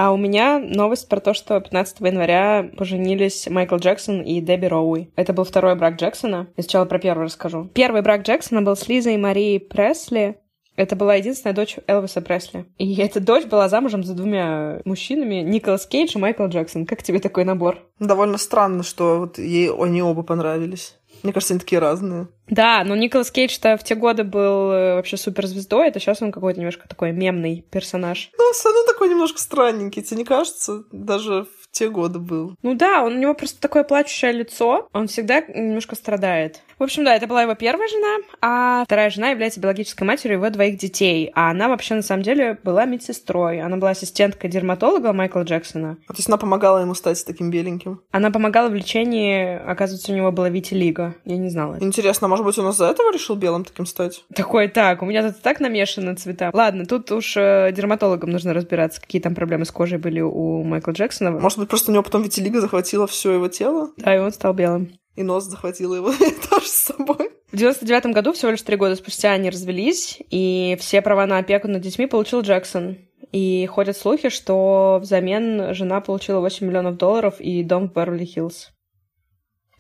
А 0.03 0.13
у 0.13 0.17
меня 0.17 0.59
новость 0.59 1.11
про 1.11 1.21
то, 1.21 1.35
что 1.35 1.61
15 1.61 2.01
января 2.01 2.71
поженились 2.79 3.47
Майкл 3.51 3.77
Джексон 3.77 4.23
и 4.23 4.41
Дебби 4.41 4.65
Роуи. 4.65 5.11
Это 5.15 5.35
был 5.35 5.45
второй 5.45 5.75
брак 5.75 5.97
Джексона. 5.97 6.49
Я 6.57 6.63
сначала 6.63 6.87
про 6.87 6.99
первый 6.99 7.27
расскажу. 7.27 7.69
Первый 7.75 8.01
брак 8.01 8.23
Джексона 8.23 8.63
был 8.63 8.77
с 8.77 8.89
Лизой 8.89 9.19
Марией 9.19 9.61
Пресли. 9.61 10.39
Это 10.75 10.97
была 10.97 11.17
единственная 11.17 11.55
дочь 11.55 11.77
Элвиса 11.87 12.23
Пресли. 12.23 12.65
И 12.79 12.97
эта 12.97 13.21
дочь 13.21 13.45
была 13.45 13.69
замужем 13.69 14.03
за 14.03 14.15
двумя 14.15 14.81
мужчинами, 14.87 15.43
Николас 15.43 15.85
Кейдж 15.85 16.17
и 16.17 16.19
Майкл 16.19 16.47
Джексон. 16.47 16.87
Как 16.87 17.03
тебе 17.03 17.19
такой 17.19 17.45
набор? 17.45 17.77
Довольно 17.99 18.39
странно, 18.39 18.83
что 18.83 19.19
вот 19.19 19.39
ей 19.39 19.71
они 19.71 20.03
оба 20.03 20.23
понравились. 20.23 20.97
Мне 21.23 21.33
кажется, 21.33 21.55
они 21.55 21.61
такие 21.61 21.79
разные. 21.79 22.29
Да, 22.49 22.83
но 22.85 22.97
Николас 22.97 23.31
Кейдж-то 23.31 23.77
в 23.77 23.85
те 23.85 23.95
годы 23.95 24.25
был 24.25 24.71
э, 24.71 24.95
вообще 24.97 25.17
суперзвездой, 25.17 25.89
это 25.89 26.01
сейчас 26.01 26.21
он 26.21 26.33
какой-то 26.33 26.59
немножко 26.59 26.89
такой 26.89 27.13
мемный 27.13 27.65
персонаж. 27.71 28.31
Ну, 28.37 28.53
все 28.53 28.69
равно 28.69 28.85
такой 28.87 29.09
немножко 29.09 29.41
странненький, 29.41 30.03
тебе 30.03 30.19
не 30.19 30.25
кажется? 30.25 30.85
Даже 30.91 31.47
в 31.71 31.79
те 31.79 31.89
годы 31.89 32.19
был. 32.19 32.57
Ну 32.63 32.75
да, 32.75 33.03
он, 33.03 33.15
у 33.15 33.19
него 33.19 33.35
просто 33.35 33.61
такое 33.61 33.85
плачущее 33.85 34.33
лицо, 34.33 34.89
он 34.93 35.07
всегда 35.07 35.41
немножко 35.41 35.95
страдает. 35.95 36.61
В 36.79 36.83
общем, 36.83 37.05
да, 37.05 37.15
это 37.15 37.27
была 37.27 37.43
его 37.43 37.55
первая 37.55 37.89
жена, 37.89 38.25
а 38.41 38.85
вторая 38.87 39.11
жена 39.11 39.29
является 39.31 39.61
биологической 39.61 40.05
матерью 40.05 40.39
его 40.39 40.49
двоих 40.49 40.79
детей. 40.79 41.31
А 41.35 41.51
она 41.51 41.69
вообще 41.69 41.95
на 41.95 42.01
самом 42.01 42.23
деле 42.23 42.59
была 42.65 42.87
медсестрой. 42.87 43.61
Она 43.61 43.77
была 43.77 43.91
ассистенткой 43.91 44.49
дерматолога 44.49 45.13
Майкла 45.13 45.43
Джексона. 45.43 45.99
А, 46.07 46.13
то 46.15 46.19
есть 46.19 46.29
она 46.29 46.39
помогала 46.39 46.79
ему 46.79 46.95
стать 46.95 47.23
таким 47.27 47.51
беленьким? 47.51 48.01
Она 48.11 48.31
помогала 48.31 48.71
в 48.71 48.75
лечении, 48.75 49.59
оказывается, 49.59 50.11
у 50.11 50.17
него 50.17 50.33
была 50.33 50.49
витилиго. 50.49 51.15
Я 51.27 51.37
не 51.37 51.51
знала. 51.51 51.77
Интересно, 51.81 52.29
может 52.29 52.47
быть, 52.47 52.57
он 52.57 52.71
из-за 52.71 52.87
этого 52.87 53.13
решил 53.13 53.37
белым 53.37 53.67
таким 53.67 53.85
стать? 53.85 54.25
Такой, 54.35 54.69
так, 54.69 55.03
у 55.03 55.05
меня 55.05 55.23
тут 55.31 55.43
так 55.43 55.61
намешаны 55.61 56.15
цвета. 56.15 56.51
Ладно, 56.55 56.87
тут 56.87 57.13
уж 57.13 57.37
э, 57.37 57.73
дерматологам 57.77 58.31
нужно 58.31 58.55
разбираться, 58.55 59.03
какие 59.03 59.21
там 59.21 59.35
проблемы 59.35 59.67
с 59.67 59.71
кожей 59.71 59.99
были 59.99 60.23
у 60.23 60.63
Майкла 60.63 60.93
Джексона. 60.93 61.31
Может 61.31 61.59
быть, 61.61 61.69
просто 61.69 61.91
у 61.91 61.95
него 61.95 62.03
потом 62.03 62.23
витилиго 62.23 62.61
захватило 62.61 63.07
все 63.07 63.33
его 63.33 63.49
тело? 63.49 63.91
Да, 63.97 64.15
и 64.15 64.19
он 64.19 64.33
стал 64.33 64.55
белым. 64.55 64.93
И 65.17 65.23
нос 65.23 65.45
захватил 65.45 65.95
его 65.95 66.13
тоже 66.51 66.67
с 66.67 66.83
собой. 66.85 67.31
В 67.53 67.57
99 67.57 68.07
году, 68.15 68.33
всего 68.33 68.53
лишь 68.53 68.63
три 68.63 68.77
года 68.77 68.95
спустя, 68.97 69.33
они 69.33 69.51
развелись, 69.51 70.19
и 70.31 70.77
все 70.81 71.03
права 71.03 71.27
на 71.27 71.39
опеку 71.39 71.69
над 71.69 71.83
детьми 71.83 72.07
получил 72.07 72.43
Джексон. 72.43 72.99
И 73.33 73.67
ходят 73.67 73.97
слухи, 73.97 74.29
что 74.29 74.99
взамен 75.03 75.75
жена 75.75 76.01
получила 76.01 76.41
8 76.41 76.67
миллионов 76.67 76.97
долларов 76.97 77.41
и 77.41 77.63
дом 77.63 77.89
в 77.89 77.93
Берли-Хиллз. 77.93 78.71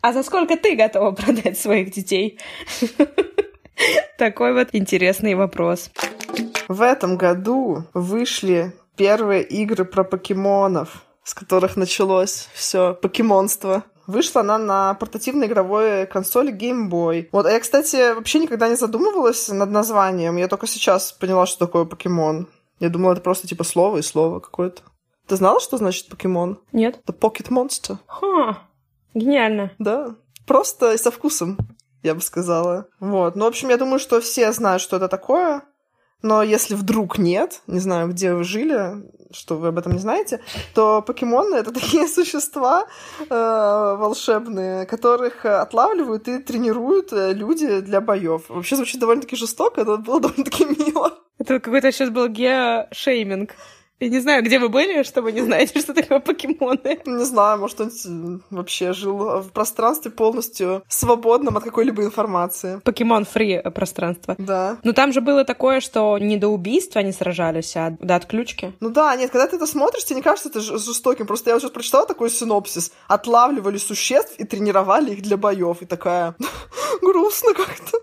А 0.02 0.12
за 0.12 0.22
сколько 0.22 0.56
ты 0.56 0.76
готова 0.76 1.10
продать 1.12 1.58
своих 1.58 1.92
детей? 1.92 2.38
Такой 4.18 4.52
вот 4.52 4.68
интересный 4.72 5.34
вопрос. 5.34 5.90
В 6.68 6.82
этом 6.82 7.16
году 7.16 7.84
вышли 7.94 8.72
первые 8.96 9.42
игры 9.42 9.84
про 9.84 10.04
покемонов, 10.04 11.04
с 11.30 11.34
которых 11.34 11.76
началось 11.76 12.48
все 12.54 12.92
покемонство. 12.92 13.84
Вышла 14.08 14.40
она 14.40 14.58
на 14.58 14.94
портативной 14.94 15.46
игровой 15.46 16.04
консоли 16.06 16.52
Game 16.52 16.90
Boy. 16.90 17.28
Вот, 17.30 17.46
а 17.46 17.52
я, 17.52 17.60
кстати, 17.60 18.14
вообще 18.14 18.40
никогда 18.40 18.68
не 18.68 18.74
задумывалась 18.74 19.48
над 19.48 19.70
названием. 19.70 20.36
Я 20.36 20.48
только 20.48 20.66
сейчас 20.66 21.12
поняла, 21.12 21.46
что 21.46 21.66
такое 21.66 21.84
покемон. 21.84 22.48
Я 22.80 22.88
думала, 22.88 23.12
это 23.12 23.20
просто 23.20 23.46
типа 23.46 23.62
слово 23.62 23.98
и 23.98 24.02
слово 24.02 24.40
какое-то. 24.40 24.82
Ты 25.28 25.36
знала, 25.36 25.60
что 25.60 25.76
значит 25.76 26.08
покемон? 26.08 26.58
Нет. 26.72 26.98
Это 27.06 27.12
Pocket 27.12 27.48
Monster. 27.48 27.98
Ха, 28.08 28.58
гениально. 29.14 29.70
Да. 29.78 30.16
Просто 30.48 30.94
и 30.94 30.98
со 30.98 31.12
вкусом, 31.12 31.58
я 32.02 32.16
бы 32.16 32.22
сказала. 32.22 32.88
Вот. 32.98 33.36
Ну, 33.36 33.44
в 33.44 33.48
общем, 33.48 33.68
я 33.68 33.76
думаю, 33.76 34.00
что 34.00 34.20
все 34.20 34.50
знают, 34.50 34.82
что 34.82 34.96
это 34.96 35.06
такое. 35.06 35.62
Но 36.22 36.42
если 36.42 36.74
вдруг 36.74 37.18
нет, 37.18 37.62
не 37.66 37.80
знаю, 37.80 38.08
где 38.08 38.34
вы 38.34 38.44
жили, 38.44 39.02
что 39.32 39.56
вы 39.56 39.68
об 39.68 39.78
этом 39.78 39.92
не 39.92 39.98
знаете, 39.98 40.40
то 40.74 41.02
покемоны— 41.02 41.54
это 41.56 41.72
такие 41.72 42.06
существа 42.08 42.86
э, 43.20 43.24
волшебные, 43.98 44.86
которых 44.86 45.44
отлавливают 45.44 46.28
и 46.28 46.38
тренируют 46.38 47.12
э, 47.12 47.32
люди 47.32 47.80
для 47.80 48.00
боев. 48.00 48.48
Вообще 48.48 48.76
звучит 48.76 49.00
довольно-таки 49.00 49.36
жестоко, 49.36 49.80
это 49.80 49.96
было 49.96 50.20
довольно-таки 50.20 50.64
мило. 50.64 51.18
Это 51.38 51.58
какой-то 51.58 51.90
сейчас 51.90 52.10
был 52.10 52.28
геошейминг. 52.28 53.54
Я 54.00 54.08
не 54.08 54.18
знаю, 54.20 54.42
где 54.42 54.58
вы 54.58 54.70
были, 54.70 55.02
что 55.02 55.20
вы 55.20 55.32
не 55.32 55.42
знаете, 55.42 55.78
что 55.78 55.92
такое 55.92 56.20
покемоны. 56.20 57.00
Не 57.04 57.24
знаю, 57.24 57.58
может, 57.58 57.80
он 57.80 58.42
вообще 58.48 58.94
жил 58.94 59.40
в 59.42 59.50
пространстве 59.52 60.10
полностью 60.10 60.82
свободном 60.88 61.58
от 61.58 61.64
какой-либо 61.64 62.02
информации. 62.02 62.80
Покемон-фри 62.82 63.62
пространство. 63.74 64.36
Да. 64.38 64.78
Но 64.84 64.92
там 64.92 65.12
же 65.12 65.20
было 65.20 65.44
такое, 65.44 65.80
что 65.80 66.16
не 66.18 66.38
до 66.38 66.48
убийства 66.48 67.00
они 67.00 67.12
сражались, 67.12 67.76
а 67.76 67.90
до 68.00 68.16
отключки. 68.16 68.72
Ну 68.80 68.88
да, 68.88 69.14
нет, 69.16 69.30
когда 69.30 69.46
ты 69.46 69.56
это 69.56 69.66
смотришь, 69.66 70.04
тебе 70.04 70.16
не 70.16 70.22
кажется 70.22 70.48
это 70.48 70.60
жестоким. 70.60 71.26
Просто 71.26 71.50
я 71.50 71.56
вот 71.56 71.60
сейчас 71.60 71.70
прочитала 71.70 72.06
такой 72.06 72.30
синопсис. 72.30 72.92
Отлавливали 73.06 73.76
существ 73.76 74.34
и 74.38 74.44
тренировали 74.44 75.12
их 75.12 75.20
для 75.20 75.36
боев. 75.36 75.82
И 75.82 75.86
такая 75.86 76.34
грустно 77.02 77.52
как-то. 77.52 77.98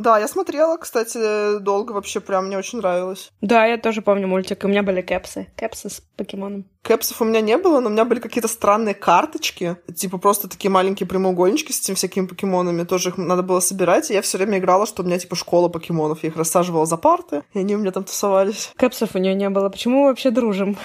Да, 0.00 0.18
я 0.18 0.28
смотрела, 0.28 0.78
кстати, 0.78 1.58
долго 1.58 1.92
вообще, 1.92 2.20
прям 2.20 2.46
мне 2.46 2.56
очень 2.56 2.78
нравилось. 2.78 3.30
Да, 3.42 3.66
я 3.66 3.76
тоже 3.76 4.00
помню 4.00 4.26
мультик, 4.26 4.64
у 4.64 4.68
меня 4.68 4.82
были 4.82 5.02
кепсы. 5.02 5.48
Кепсы 5.56 5.90
с 5.90 6.00
покемоном. 6.16 6.64
Кэпсов 6.82 7.20
у 7.20 7.24
меня 7.24 7.40
не 7.40 7.58
было, 7.58 7.80
но 7.80 7.88
у 7.88 7.92
меня 7.92 8.04
были 8.04 8.20
какие-то 8.20 8.48
странные 8.48 8.94
карточки, 8.94 9.76
типа 9.94 10.18
просто 10.18 10.48
такие 10.48 10.70
маленькие 10.70 11.06
прямоугольнички 11.06 11.72
с 11.72 11.80
этими 11.80 11.94
всякими 11.94 12.26
покемонами, 12.26 12.84
тоже 12.84 13.10
их 13.10 13.18
надо 13.18 13.42
было 13.42 13.60
собирать, 13.60 14.10
и 14.10 14.14
я 14.14 14.22
все 14.22 14.38
время 14.38 14.58
играла, 14.58 14.86
что 14.86 15.02
у 15.02 15.06
меня 15.06 15.18
типа 15.18 15.36
школа 15.36 15.68
покемонов, 15.68 16.22
я 16.22 16.30
их 16.30 16.36
рассаживала 16.36 16.86
за 16.86 16.96
парты, 16.96 17.42
и 17.52 17.58
они 17.58 17.76
у 17.76 17.78
меня 17.78 17.92
там 17.92 18.04
тусовались. 18.04 18.72
Кэпсов 18.76 19.14
у 19.14 19.18
нее 19.18 19.34
не 19.34 19.50
было, 19.50 19.68
почему 19.68 20.02
мы 20.02 20.08
вообще 20.08 20.30
дружим? 20.30 20.78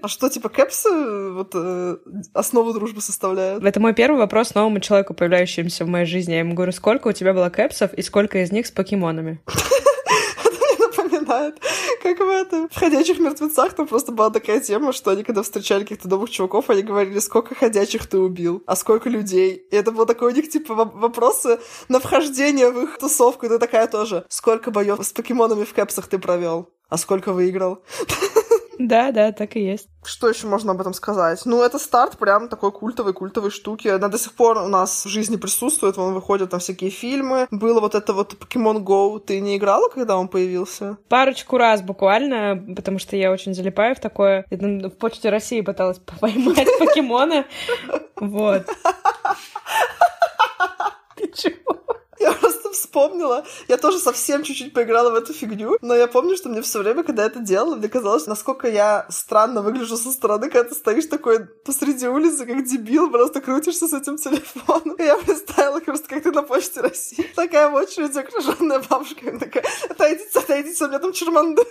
А 0.00 0.08
что, 0.08 0.28
типа, 0.28 0.48
кэпсы 0.48 1.30
вот 1.32 1.50
э, 1.54 1.96
основу 2.32 2.72
дружбы 2.72 3.00
составляют? 3.00 3.64
Это 3.64 3.80
мой 3.80 3.94
первый 3.94 4.18
вопрос 4.18 4.54
новому 4.54 4.80
человеку, 4.80 5.12
появляющемуся 5.12 5.84
в 5.84 5.88
моей 5.88 6.06
жизни. 6.06 6.32
Я 6.32 6.38
ему 6.40 6.54
говорю, 6.54 6.72
сколько 6.72 7.08
у 7.08 7.12
тебя 7.12 7.34
было 7.34 7.50
кэпсов 7.50 7.92
и 7.94 8.02
сколько 8.02 8.42
из 8.42 8.52
них 8.52 8.66
с 8.66 8.70
покемонами? 8.70 9.40
напоминает, 11.28 11.60
как 12.02 12.18
в 12.18 12.28
этом, 12.28 12.68
в 12.68 12.76
«Ходячих 12.76 13.18
мертвецах» 13.18 13.74
там 13.74 13.86
просто 13.86 14.12
была 14.12 14.30
такая 14.30 14.60
тема, 14.60 14.92
что 14.92 15.10
они, 15.10 15.22
когда 15.22 15.42
встречали 15.42 15.82
каких-то 15.82 16.08
новых 16.08 16.30
чуваков, 16.30 16.70
они 16.70 16.82
говорили, 16.82 17.18
сколько 17.18 17.54
ходячих 17.54 18.06
ты 18.06 18.18
убил, 18.18 18.62
а 18.66 18.76
сколько 18.76 19.08
людей. 19.08 19.54
И 19.70 19.76
это 19.76 19.92
был 19.92 20.06
такой 20.06 20.32
у 20.32 20.34
них, 20.34 20.48
типа, 20.48 20.74
вопросы 20.74 21.58
на 21.88 22.00
вхождение 22.00 22.70
в 22.70 22.82
их 22.82 22.98
тусовку. 22.98 23.46
И 23.46 23.58
такая 23.58 23.86
тоже, 23.86 24.24
сколько 24.28 24.70
боев 24.70 24.98
с 25.04 25.12
покемонами 25.12 25.64
в 25.64 25.72
кэпсах 25.72 26.08
ты 26.08 26.18
провел, 26.18 26.70
а 26.88 26.96
сколько 26.96 27.32
выиграл. 27.32 27.82
Да, 28.78 29.10
да, 29.10 29.32
так 29.32 29.56
и 29.56 29.60
есть. 29.60 29.88
Что 30.04 30.28
еще 30.28 30.46
можно 30.46 30.72
об 30.72 30.80
этом 30.80 30.94
сказать? 30.94 31.42
Ну, 31.44 31.62
это 31.62 31.78
старт 31.78 32.16
прям 32.16 32.48
такой 32.48 32.70
культовой, 32.70 33.12
культовой 33.12 33.50
штуки. 33.50 33.88
Она 33.88 34.08
до 34.08 34.18
сих 34.18 34.32
пор 34.34 34.58
у 34.58 34.68
нас 34.68 35.04
в 35.04 35.08
жизни 35.08 35.36
присутствует, 35.36 35.96
вон 35.96 36.14
выходят 36.14 36.50
там 36.50 36.60
всякие 36.60 36.90
фильмы. 36.90 37.48
Было 37.50 37.80
вот 37.80 37.94
это 37.94 38.12
вот 38.12 38.34
Pokemon 38.34 38.84
Go. 38.84 39.18
Ты 39.18 39.40
не 39.40 39.56
играла, 39.56 39.88
когда 39.88 40.16
он 40.16 40.28
появился? 40.28 40.96
Парочку 41.08 41.58
раз 41.58 41.82
буквально, 41.82 42.64
потому 42.76 42.98
что 42.98 43.16
я 43.16 43.32
очень 43.32 43.54
залипаю 43.54 43.96
в 43.96 44.00
такое. 44.00 44.46
Я 44.50 44.58
в 44.88 44.90
Почте 44.90 45.30
России 45.30 45.60
пыталась 45.60 45.98
поймать 46.20 46.68
покемона. 46.78 47.44
Вот. 48.16 48.64
Ты 51.16 51.32
чего? 51.34 51.77
Я 52.98 53.04
вспомнила. 53.04 53.44
Я 53.68 53.76
тоже 53.76 53.98
совсем 53.98 54.42
чуть-чуть 54.42 54.72
поиграла 54.72 55.10
в 55.10 55.14
эту 55.14 55.32
фигню, 55.32 55.78
но 55.82 55.94
я 55.94 56.06
помню, 56.08 56.36
что 56.36 56.48
мне 56.48 56.62
все 56.62 56.80
время, 56.80 57.04
когда 57.04 57.24
это 57.24 57.38
делала, 57.38 57.76
мне 57.76 57.88
казалось, 57.88 58.26
насколько 58.26 58.68
я 58.68 59.06
странно 59.08 59.62
выгляжу 59.62 59.96
со 59.96 60.10
стороны, 60.10 60.50
когда 60.50 60.68
ты 60.68 60.74
стоишь 60.74 61.06
такой 61.06 61.46
посреди 61.64 62.08
улицы, 62.08 62.44
как 62.44 62.64
дебил, 62.64 63.10
просто 63.10 63.40
крутишься 63.40 63.86
с 63.86 63.94
этим 63.94 64.16
телефоном. 64.16 64.96
И 64.96 65.04
я 65.04 65.16
представила 65.16 65.78
просто, 65.80 66.08
как 66.08 66.22
ты 66.24 66.32
на 66.32 66.42
почте 66.42 66.80
России. 66.80 67.30
Такая 67.36 67.68
в 67.70 67.74
очереди 67.74 68.18
окруженная 68.18 68.80
бабушка. 68.80 69.30
Я 69.30 69.38
такая, 69.38 69.64
отойдите, 69.88 70.38
отойдите, 70.38 70.84
у 70.84 70.88
меня 70.88 70.98
там 70.98 71.12
чермандер. 71.12 71.66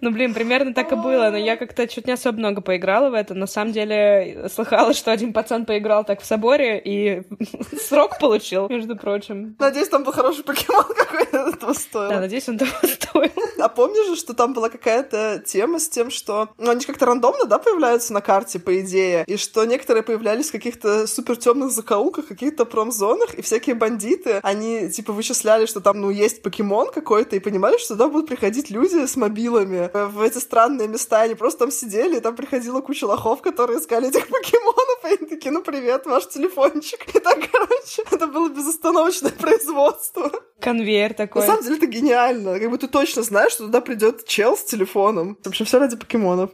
Ну, 0.00 0.10
блин, 0.10 0.34
примерно 0.34 0.74
так 0.74 0.92
и 0.92 0.94
было, 0.94 1.30
но 1.30 1.36
я 1.36 1.56
как-то 1.56 1.86
чуть 1.86 2.06
не 2.06 2.12
особо 2.12 2.38
много 2.38 2.60
поиграла 2.60 3.10
в 3.10 3.14
это. 3.14 3.34
На 3.34 3.46
самом 3.46 3.72
деле, 3.72 4.48
слыхала, 4.52 4.92
что 4.94 5.12
один 5.12 5.32
пацан 5.32 5.64
поиграл 5.66 6.04
так 6.04 6.20
в 6.20 6.26
соборе 6.26 6.80
и 6.84 7.22
срок 7.88 8.18
получил, 8.18 8.68
между 8.68 8.96
прочим. 8.96 9.56
Надеюсь, 9.58 9.88
там 9.88 10.04
был 10.04 10.12
хороший 10.12 10.44
покемон 10.44 10.84
какой-то 10.96 11.50
этого 11.50 11.72
стоил. 11.72 12.10
Да, 12.10 12.20
надеюсь, 12.20 12.48
он 12.48 12.58
того 12.58 12.70
стоил. 12.82 13.30
А 13.58 13.68
помнишь 13.68 14.06
же, 14.06 14.16
что 14.16 14.34
там 14.34 14.52
была 14.52 14.68
какая-то 14.68 15.42
тема 15.44 15.78
с 15.78 15.88
тем, 15.88 16.10
что... 16.10 16.50
Ну, 16.58 16.70
они 16.70 16.84
как-то 16.84 17.06
рандомно, 17.06 17.46
да, 17.46 17.58
появляются 17.58 18.12
на 18.12 18.20
карте, 18.20 18.58
по 18.58 18.80
идее, 18.80 19.24
и 19.26 19.36
что 19.36 19.64
некоторые 19.64 20.02
появлялись 20.02 20.48
в 20.48 20.52
каких-то 20.52 21.06
супер 21.06 21.36
темных 21.36 21.70
закоулках, 21.70 22.26
каких-то 22.26 22.64
промзонах, 22.64 23.34
и 23.34 23.42
всякие 23.42 23.74
бандиты, 23.74 24.40
они, 24.42 24.90
типа, 24.90 25.12
вычисляли, 25.12 25.66
что 25.66 25.80
там, 25.80 26.00
ну, 26.00 26.10
есть 26.10 26.42
покемон 26.42 26.90
какой-то, 26.92 27.36
и 27.36 27.40
понимали, 27.40 27.78
что 27.78 27.94
туда 27.94 28.08
будут 28.08 28.28
приходить 28.28 28.70
люди 28.70 29.06
с 29.06 29.16
мобилами, 29.16 29.85
в 29.92 30.20
эти 30.20 30.38
странные 30.38 30.88
места, 30.88 31.22
они 31.22 31.34
просто 31.34 31.60
там 31.60 31.70
сидели, 31.70 32.16
и 32.16 32.20
там 32.20 32.36
приходила 32.36 32.80
куча 32.80 33.04
лохов, 33.04 33.42
которые 33.42 33.78
искали 33.78 34.08
этих 34.08 34.28
покемонов, 34.28 35.04
и 35.04 35.06
они 35.06 35.28
такие, 35.28 35.50
ну 35.50 35.62
привет, 35.62 36.06
ваш 36.06 36.28
телефончик. 36.28 37.14
И 37.14 37.18
так, 37.18 37.38
короче, 37.50 38.02
это 38.10 38.26
было 38.26 38.48
безостановочное 38.48 39.32
производство. 39.32 40.30
Конвейер 40.60 41.14
такой. 41.14 41.42
На 41.42 41.46
самом 41.46 41.62
деле 41.62 41.76
это 41.76 41.86
гениально. 41.86 42.58
Как 42.58 42.70
бы 42.70 42.78
ты 42.78 42.88
точно 42.88 43.22
знаешь, 43.22 43.52
что 43.52 43.66
туда 43.66 43.80
придет 43.80 44.26
чел 44.26 44.56
с 44.56 44.64
телефоном. 44.64 45.38
В 45.42 45.48
общем, 45.48 45.64
все 45.64 45.78
ради 45.78 45.96
покемонов. 45.96 46.50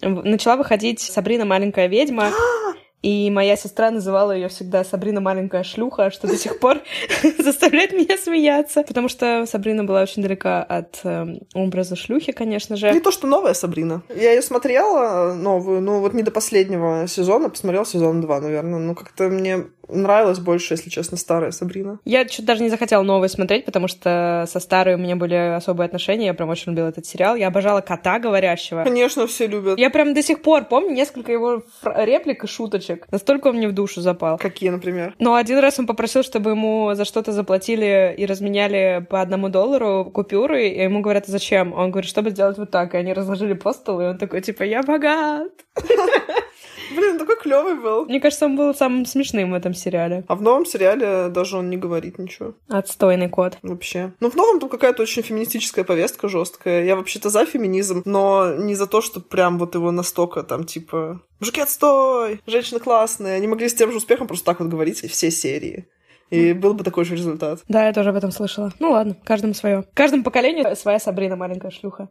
Начала 0.00 0.56
выходить 0.56 1.00
Сабрина 1.00 1.44
маленькая 1.44 1.88
ведьма. 1.88 2.30
И 3.06 3.30
моя 3.30 3.54
сестра 3.54 3.92
называла 3.92 4.32
ее 4.32 4.48
всегда 4.48 4.82
Сабрина 4.82 5.20
маленькая 5.20 5.62
шлюха, 5.62 6.10
что 6.10 6.26
до 6.26 6.36
сих 6.36 6.58
пор 6.58 6.80
заставляет 7.38 7.92
меня 7.92 8.18
смеяться. 8.18 8.82
Потому 8.82 9.08
что 9.08 9.46
Сабрина 9.46 9.84
была 9.84 10.02
очень 10.02 10.22
далека 10.22 10.60
от 10.64 10.98
э, 11.04 11.38
образа 11.54 11.94
шлюхи, 11.94 12.32
конечно 12.32 12.74
же. 12.74 12.90
Не 12.90 12.98
то, 12.98 13.12
что 13.12 13.28
новая 13.28 13.54
Сабрина. 13.54 14.02
Я 14.12 14.32
ее 14.32 14.42
смотрела 14.42 15.34
новую, 15.34 15.82
ну 15.82 16.00
вот 16.00 16.14
не 16.14 16.24
до 16.24 16.32
последнего 16.32 17.06
сезона, 17.06 17.48
посмотрела 17.48 17.86
сезон 17.86 18.22
2, 18.22 18.40
наверное. 18.40 18.80
Ну 18.80 18.96
как-то 18.96 19.28
мне 19.28 19.66
нравилась 19.88 20.38
больше, 20.38 20.74
если 20.74 20.90
честно, 20.90 21.16
старая 21.16 21.50
Сабрина. 21.50 21.98
Я 22.04 22.26
что-то 22.26 22.48
даже 22.48 22.62
не 22.62 22.68
захотела 22.68 23.02
новую 23.02 23.28
смотреть, 23.28 23.64
потому 23.64 23.88
что 23.88 24.44
со 24.48 24.60
старой 24.60 24.94
у 24.94 24.98
меня 24.98 25.16
были 25.16 25.34
особые 25.34 25.86
отношения. 25.86 26.26
Я 26.26 26.34
прям 26.34 26.48
очень 26.48 26.72
любила 26.72 26.88
этот 26.88 27.06
сериал. 27.06 27.36
Я 27.36 27.48
обожала 27.48 27.80
кота 27.80 28.18
говорящего. 28.18 28.84
Конечно, 28.84 29.26
все 29.26 29.46
любят. 29.46 29.78
Я 29.78 29.90
прям 29.90 30.14
до 30.14 30.22
сих 30.22 30.42
пор 30.42 30.64
помню 30.64 30.94
несколько 30.94 31.32
его 31.32 31.62
реплик 31.82 32.44
и 32.44 32.46
шуточек. 32.46 33.06
Настолько 33.10 33.48
он 33.48 33.56
мне 33.56 33.68
в 33.68 33.72
душу 33.72 34.00
запал. 34.00 34.38
Какие, 34.38 34.70
например? 34.70 35.14
Но 35.18 35.34
один 35.34 35.58
раз 35.58 35.78
он 35.78 35.86
попросил, 35.86 36.22
чтобы 36.22 36.50
ему 36.50 36.94
за 36.94 37.04
что-то 37.04 37.32
заплатили 37.32 38.14
и 38.16 38.26
разменяли 38.26 39.06
по 39.08 39.20
одному 39.20 39.48
доллару 39.48 40.10
купюры, 40.12 40.68
и 40.68 40.82
ему 40.82 41.00
говорят, 41.00 41.26
зачем? 41.26 41.72
Он 41.72 41.90
говорит, 41.90 42.08
чтобы 42.08 42.30
сделать 42.30 42.58
вот 42.58 42.70
так. 42.70 42.94
И 42.94 42.96
они 42.96 43.12
разложили 43.12 43.54
по 43.54 43.72
столу, 43.72 44.00
и 44.02 44.04
он 44.06 44.18
такой, 44.18 44.40
типа, 44.40 44.62
я 44.62 44.82
богат. 44.82 45.52
Блин, 46.94 47.12
он 47.12 47.18
такой 47.18 47.36
клевый 47.36 47.74
был. 47.74 48.04
Мне 48.06 48.20
кажется, 48.20 48.46
он 48.46 48.56
был 48.56 48.74
самым 48.74 49.06
смешным 49.06 49.50
в 49.50 49.54
этом 49.54 49.74
сериале. 49.74 50.24
А 50.28 50.34
в 50.34 50.42
новом 50.42 50.66
сериале 50.66 51.28
даже 51.28 51.56
он 51.56 51.70
не 51.70 51.76
говорит 51.76 52.18
ничего. 52.18 52.54
Отстойный 52.68 53.28
кот. 53.28 53.58
Вообще. 53.62 54.12
Ну, 54.20 54.30
в 54.30 54.36
новом 54.36 54.60
там 54.60 54.68
какая-то 54.68 55.02
очень 55.02 55.22
феминистическая 55.22 55.84
повестка 55.84 56.28
жесткая. 56.28 56.84
Я 56.84 56.96
вообще-то 56.96 57.28
за 57.28 57.44
феминизм, 57.46 58.02
но 58.04 58.54
не 58.54 58.74
за 58.74 58.86
то, 58.86 59.00
что 59.00 59.20
прям 59.20 59.58
вот 59.58 59.74
его 59.74 59.90
настолько 59.90 60.42
там, 60.42 60.64
типа, 60.64 61.20
мужики, 61.40 61.60
отстой! 61.60 62.40
Женщины 62.46 62.80
классные. 62.80 63.36
Они 63.36 63.46
могли 63.46 63.68
с 63.68 63.74
тем 63.74 63.90
же 63.90 63.98
успехом 63.98 64.26
просто 64.26 64.46
так 64.46 64.60
вот 64.60 64.68
говорить 64.68 65.00
все 65.10 65.30
серии. 65.30 65.86
И 66.30 66.52
был 66.52 66.74
бы 66.74 66.84
такой 66.84 67.04
же 67.04 67.14
результат. 67.14 67.60
Да, 67.68 67.86
я 67.86 67.92
тоже 67.92 68.10
об 68.10 68.16
этом 68.16 68.30
слышала. 68.30 68.72
Ну 68.78 68.90
ладно, 68.90 69.16
каждому 69.24 69.54
свое. 69.54 69.84
Каждому 69.94 70.24
поколению 70.24 70.74
своя 70.76 70.98
Сабрина 70.98 71.36
маленькая 71.36 71.70
шлюха. 71.70 72.08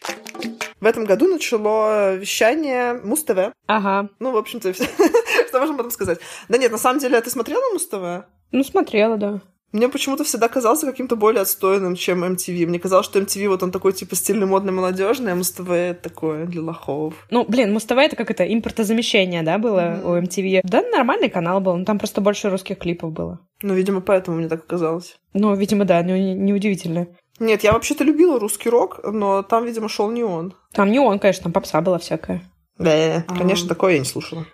В 0.80 0.86
этом 0.86 1.06
году 1.06 1.28
начало 1.28 2.16
вещание 2.16 2.94
Муз-ТВ. 2.94 3.54
Ага. 3.68 4.10
Ну, 4.20 4.32
в 4.32 4.38
общем-то, 4.38 4.74
что 5.48 5.60
можем 5.60 5.76
об 5.76 5.82
этом 5.82 5.92
сказать? 5.92 6.20
Да 6.50 6.58
нет, 6.58 6.72
на 6.72 6.78
самом 6.78 7.00
деле, 7.00 7.20
ты 7.22 7.30
смотрела 7.30 7.62
Муз-ТВ? 7.72 8.26
Ну, 8.52 8.64
смотрела, 8.64 9.18
да. 9.18 9.42
Мне 9.76 9.90
почему-то 9.90 10.24
всегда 10.24 10.48
казался 10.48 10.86
каким-то 10.86 11.18
более 11.18 11.42
отстойным, 11.42 11.98
чем 11.98 12.24
MTV. 12.24 12.66
Мне 12.66 12.80
казалось, 12.80 13.06
что 13.06 13.20
MTV 13.20 13.50
вот 13.50 13.62
он 13.62 13.72
такой, 13.74 13.92
типа, 13.92 14.16
стильный, 14.16 14.46
модный, 14.46 14.72
молодежный, 14.72 15.34
а 15.34 15.36
Муз-ТВ 15.36 16.02
такое 16.02 16.46
для 16.46 16.62
лохов. 16.62 17.16
Ну, 17.30 17.44
блин, 17.44 17.74
Муз-ТВ 17.74 17.98
это 17.98 18.16
как 18.16 18.32
это, 18.32 18.46
импортозамещение, 18.46 19.44
да, 19.44 19.58
было 19.58 19.80
mm-hmm. 19.82 20.06
у 20.06 20.22
MTV. 20.22 20.62
Да, 20.64 20.82
нормальный 20.82 21.28
канал 21.28 21.60
был, 21.60 21.76
но 21.76 21.84
там 21.84 22.00
просто 22.00 22.22
больше 22.22 22.50
русских 22.50 22.80
клипов 22.80 23.12
было. 23.12 23.42
Ну, 23.64 23.74
видимо, 23.74 24.00
поэтому 24.00 24.38
мне 24.38 24.48
так 24.48 24.66
казалось. 24.66 25.18
Ну, 25.34 25.54
видимо, 25.56 25.84
да, 25.84 26.02
неудивительно. 26.04 27.08
Не, 27.40 27.48
не 27.48 27.52
нет, 27.52 27.66
я 27.66 27.74
вообще-то 27.74 28.06
любила 28.06 28.40
русский 28.40 28.70
рок, 28.70 29.02
но 29.04 29.44
там, 29.44 29.66
видимо, 29.66 29.90
шел 29.90 30.10
не 30.10 30.24
он. 30.24 30.54
Там 30.72 30.90
не 30.90 31.00
он, 31.00 31.20
конечно, 31.20 31.44
там 31.44 31.52
попса 31.52 31.82
была 31.82 32.00
всякая. 32.00 32.50
Да, 32.78 33.26
конечно, 33.28 33.68
такое 33.68 33.96
я 33.96 34.00
не 34.00 34.06
слушала. 34.06 34.46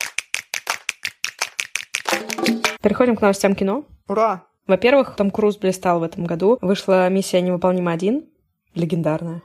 Переходим 2.81 3.15
к 3.15 3.21
новостям 3.21 3.53
кино. 3.53 3.85
Ура! 4.07 4.47
Во-первых, 4.67 5.15
Том 5.15 5.31
Круз 5.31 5.57
блистал 5.57 5.99
в 5.99 6.03
этом 6.03 6.25
году. 6.25 6.57
Вышла 6.61 7.09
«Миссия 7.09 7.41
невыполнима 7.41 7.93
1», 7.93 8.23
легендарная. 8.75 9.41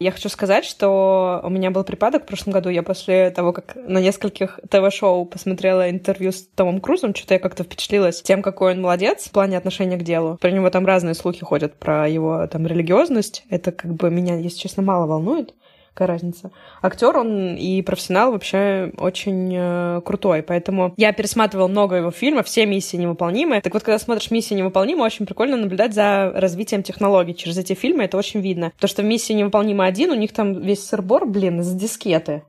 Я 0.00 0.10
хочу 0.10 0.28
сказать, 0.28 0.66
что 0.66 1.40
у 1.42 1.48
меня 1.48 1.70
был 1.70 1.82
припадок 1.82 2.24
в 2.24 2.26
прошлом 2.26 2.52
году. 2.52 2.68
Я 2.68 2.82
после 2.82 3.30
того, 3.30 3.52
как 3.52 3.74
на 3.74 4.02
нескольких 4.02 4.60
ТВ-шоу 4.68 5.24
посмотрела 5.24 5.88
интервью 5.88 6.30
с 6.32 6.42
Томом 6.42 6.82
Крузом, 6.82 7.14
что-то 7.14 7.34
я 7.34 7.40
как-то 7.40 7.64
впечатлилась 7.64 8.20
тем, 8.20 8.42
какой 8.42 8.74
он 8.74 8.82
молодец 8.82 9.24
в 9.24 9.30
плане 9.30 9.56
отношения 9.56 9.96
к 9.96 10.02
делу. 10.02 10.36
Про 10.42 10.50
него 10.50 10.68
там 10.68 10.84
разные 10.84 11.14
слухи 11.14 11.42
ходят 11.42 11.76
про 11.76 12.06
его 12.06 12.46
там 12.48 12.66
религиозность. 12.66 13.44
Это 13.48 13.72
как 13.72 13.94
бы 13.94 14.10
меня, 14.10 14.36
если 14.36 14.58
честно, 14.58 14.82
мало 14.82 15.06
волнует 15.06 15.54
какая 15.94 16.08
разница. 16.08 16.50
Актер, 16.82 17.16
он 17.16 17.54
и 17.56 17.80
профессионал 17.82 18.32
вообще 18.32 18.92
очень 18.98 19.52
э, 19.54 20.00
крутой, 20.04 20.42
поэтому 20.42 20.92
я 20.96 21.12
пересматривала 21.12 21.68
много 21.68 21.96
его 21.96 22.10
фильмов, 22.10 22.46
все 22.46 22.66
миссии 22.66 22.96
невыполнимы. 22.96 23.60
Так 23.60 23.72
вот, 23.72 23.84
когда 23.84 23.98
смотришь 23.98 24.30
миссии 24.32 24.54
невыполнимы, 24.54 25.04
очень 25.04 25.24
прикольно 25.24 25.56
наблюдать 25.56 25.94
за 25.94 26.32
развитием 26.34 26.82
технологий 26.82 27.34
через 27.34 27.56
эти 27.58 27.74
фильмы, 27.74 28.04
это 28.04 28.16
очень 28.16 28.40
видно. 28.40 28.72
То, 28.80 28.88
что 28.88 29.02
в 29.02 29.04
миссии 29.04 29.32
невыполнима 29.32 29.86
один, 29.86 30.10
у 30.10 30.16
них 30.16 30.32
там 30.32 30.60
весь 30.60 30.84
сырбор, 30.84 31.26
блин, 31.26 31.60
из 31.60 31.72
дискеты. 31.72 32.42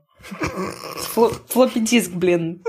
Флоппи 1.48 1.78
диск, 1.78 2.10
блин. 2.12 2.62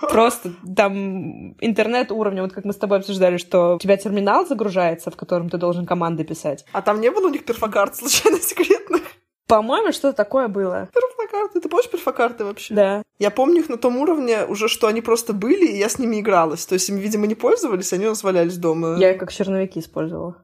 Просто 0.00 0.52
там 0.76 1.52
интернет 1.60 2.10
уровня, 2.12 2.42
вот 2.42 2.52
как 2.52 2.64
мы 2.64 2.72
с 2.72 2.76
тобой 2.76 2.98
обсуждали, 2.98 3.38
что 3.38 3.76
у 3.76 3.78
тебя 3.78 3.96
терминал 3.96 4.46
загружается, 4.46 5.10
в 5.10 5.16
котором 5.16 5.48
ты 5.48 5.56
должен 5.56 5.86
команды 5.86 6.24
писать. 6.24 6.64
А 6.72 6.82
там 6.82 7.00
не 7.00 7.10
было 7.10 7.26
у 7.26 7.30
них 7.30 7.44
перфокарт 7.44 7.96
случайно 7.96 8.38
секретных? 8.38 9.02
По-моему, 9.50 9.92
что-то 9.92 10.16
такое 10.16 10.48
было. 10.48 10.88
Перфокарты. 10.94 11.60
Ты 11.60 11.68
помнишь 11.68 11.90
перфокарты 11.90 12.44
вообще? 12.44 12.74
Да. 12.74 13.02
Я 13.18 13.30
помню 13.30 13.60
их 13.60 13.68
на 13.68 13.76
том 13.76 13.96
уровне 13.96 14.44
уже, 14.46 14.68
что 14.68 14.86
они 14.86 15.00
просто 15.00 15.32
были, 15.32 15.66
и 15.66 15.78
я 15.78 15.88
с 15.88 15.98
ними 15.98 16.20
игралась. 16.20 16.64
То 16.66 16.74
есть 16.74 16.88
им, 16.88 16.96
видимо, 16.96 17.26
не 17.26 17.34
пользовались, 17.34 17.92
они 17.92 18.06
у 18.06 18.10
нас 18.10 18.22
валялись 18.22 18.56
дома. 18.56 18.96
Я 18.98 19.12
их 19.12 19.18
как 19.18 19.32
черновики 19.32 19.80
использовала. 19.80 20.36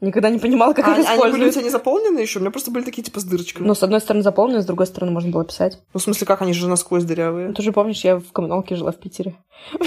Никогда 0.00 0.28
не 0.28 0.38
понимала, 0.38 0.74
как 0.74 0.86
а, 0.88 0.92
их 0.92 0.98
использовать. 0.98 1.24
Они 1.24 1.32
были 1.32 1.48
у 1.48 1.52
тебя 1.52 1.62
не 1.62 1.70
заполнены 1.70 2.18
еще? 2.18 2.38
У 2.38 2.42
меня 2.42 2.50
просто 2.50 2.70
были 2.70 2.84
такие, 2.84 3.02
типа, 3.02 3.18
с 3.18 3.24
дырочками. 3.24 3.66
Ну, 3.66 3.74
с 3.74 3.82
одной 3.82 4.00
стороны 4.00 4.22
заполнены, 4.22 4.60
с 4.60 4.66
другой 4.66 4.86
стороны 4.86 5.10
можно 5.10 5.30
было 5.30 5.44
писать. 5.44 5.80
Ну, 5.94 6.00
в 6.00 6.02
смысле, 6.02 6.26
как 6.26 6.42
они 6.42 6.52
же 6.52 6.68
насквозь 6.68 7.04
дырявые? 7.04 7.48
Ну, 7.48 7.54
ты 7.54 7.62
же 7.62 7.72
помнишь, 7.72 8.04
я 8.04 8.18
в 8.18 8.30
коммуналке 8.30 8.76
жила 8.76 8.92
в 8.92 8.96
Питере. 8.96 9.36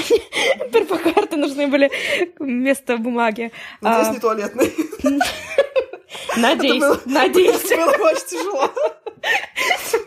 Перфокарты 0.74 1.38
нужны 1.38 1.68
были 1.68 1.92
вместо 2.40 2.98
бумаги. 2.98 3.52
Надеюсь, 3.82 4.08
а, 4.08 4.14
не 4.14 4.20
туалетные. 4.20 4.72
Надеюсь, 6.40 7.06
надеюсь. 7.06 7.66
Это 7.72 7.98
было 7.98 8.08
очень 8.08 8.28
тяжело. 8.28 8.70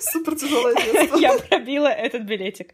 Супер 0.01 0.37
тяжелое 0.37 0.75
детство. 0.75 1.17
Я 1.19 1.39
пробила 1.39 1.89
этот 1.89 2.23
билетик. 2.23 2.73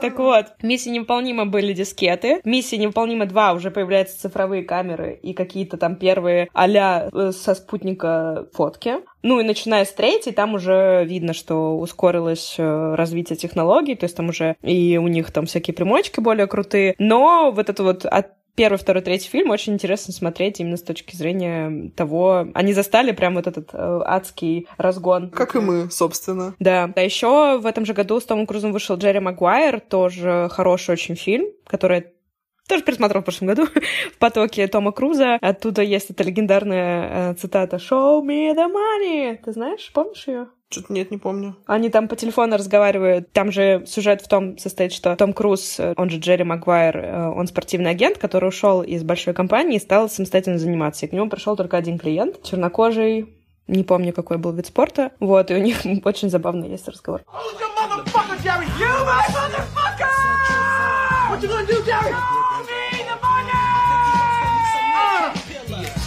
Так 0.00 0.18
вот, 0.18 0.46
миссия 0.62 0.90
невыполнима 0.90 1.46
были 1.46 1.72
дискеты. 1.72 2.40
Миссия 2.44 2.76
невыполнима 2.76 3.26
2 3.26 3.54
уже 3.54 3.70
появляются 3.70 4.20
цифровые 4.20 4.62
камеры 4.62 5.18
и 5.22 5.32
какие-то 5.32 5.78
там 5.78 5.96
первые 5.96 6.48
а 6.52 7.32
со 7.32 7.54
спутника 7.54 8.46
фотки. 8.52 8.96
Ну 9.22 9.40
и 9.40 9.44
начиная 9.44 9.84
с 9.84 9.92
третьей, 9.92 10.32
там 10.32 10.54
уже 10.54 11.04
видно, 11.04 11.32
что 11.32 11.78
ускорилось 11.78 12.56
э, 12.58 12.94
развитие 12.94 13.36
технологий, 13.36 13.96
то 13.96 14.04
есть 14.04 14.16
там 14.16 14.28
уже 14.28 14.56
и 14.62 14.98
у 14.98 15.08
них 15.08 15.32
там 15.32 15.46
всякие 15.46 15.74
примочки 15.74 16.20
более 16.20 16.46
крутые. 16.46 16.94
Но 16.98 17.50
вот 17.50 17.68
это 17.68 17.82
вот 17.82 18.04
от 18.04 18.28
первый, 18.56 18.78
второй, 18.78 19.02
третий 19.02 19.28
фильм 19.28 19.50
очень 19.50 19.74
интересно 19.74 20.12
смотреть 20.12 20.58
именно 20.58 20.76
с 20.76 20.82
точки 20.82 21.14
зрения 21.14 21.90
того... 21.94 22.48
Они 22.54 22.72
застали 22.72 23.12
прям 23.12 23.34
вот 23.34 23.46
этот 23.46 23.70
э, 23.72 24.00
адский 24.04 24.66
разгон. 24.78 25.30
Как 25.30 25.54
и 25.54 25.60
мы, 25.60 25.90
собственно. 25.90 26.54
Да. 26.58 26.90
А 26.96 27.00
еще 27.00 27.58
в 27.58 27.66
этом 27.66 27.86
же 27.86 27.92
году 27.92 28.18
с 28.18 28.24
Томом 28.24 28.46
Крузом 28.46 28.72
вышел 28.72 28.96
Джерри 28.96 29.20
Магуайр, 29.20 29.80
тоже 29.80 30.48
хороший 30.50 30.92
очень 30.92 31.14
фильм, 31.14 31.46
который 31.66 32.06
тоже 32.68 32.82
пересмотрел 32.82 33.22
в 33.22 33.24
прошлом 33.24 33.48
году 33.48 33.66
в 34.14 34.18
потоке 34.18 34.66
Тома 34.66 34.92
Круза. 34.92 35.34
Оттуда 35.40 35.82
есть 35.82 36.10
эта 36.10 36.24
легендарная 36.24 37.32
э, 37.32 37.34
цитата 37.34 37.76
«Show 37.76 38.22
me 38.22 38.54
the 38.54 38.66
money». 38.66 39.38
Ты 39.44 39.52
знаешь, 39.52 39.90
помнишь 39.92 40.26
ее? 40.26 40.48
Что-то 40.68 40.92
нет, 40.92 41.12
не 41.12 41.18
помню. 41.18 41.56
Они 41.66 41.90
там 41.90 42.08
по 42.08 42.16
телефону 42.16 42.56
разговаривают. 42.56 43.32
Там 43.32 43.52
же 43.52 43.84
сюжет 43.86 44.20
в 44.20 44.28
том 44.28 44.58
состоит, 44.58 44.92
что 44.92 45.14
Том 45.14 45.32
Круз, 45.32 45.78
э, 45.78 45.94
он 45.96 46.10
же 46.10 46.18
Джерри 46.18 46.42
Магуайр, 46.42 46.96
э, 46.96 47.28
он 47.28 47.46
спортивный 47.46 47.90
агент, 47.90 48.18
который 48.18 48.48
ушел 48.48 48.82
из 48.82 49.04
большой 49.04 49.32
компании 49.32 49.76
и 49.76 49.80
стал 49.80 50.08
самостоятельно 50.08 50.58
заниматься. 50.58 51.06
И 51.06 51.08
к 51.08 51.12
нему 51.12 51.28
пришел 51.28 51.56
только 51.56 51.76
один 51.76 51.98
клиент, 51.98 52.42
чернокожий, 52.42 53.36
не 53.68 53.84
помню, 53.84 54.12
какой 54.12 54.38
был 54.38 54.52
вид 54.52 54.66
спорта. 54.66 55.12
Вот, 55.20 55.52
и 55.52 55.54
у 55.54 55.58
них 55.58 55.78
очень 56.04 56.30
забавный 56.30 56.68
есть 56.68 56.88
разговор. 56.88 57.22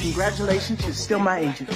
Congratulations, 0.02 0.82
you're 0.86 0.94
still 0.94 1.20
my 1.20 1.40
agent. 1.40 1.70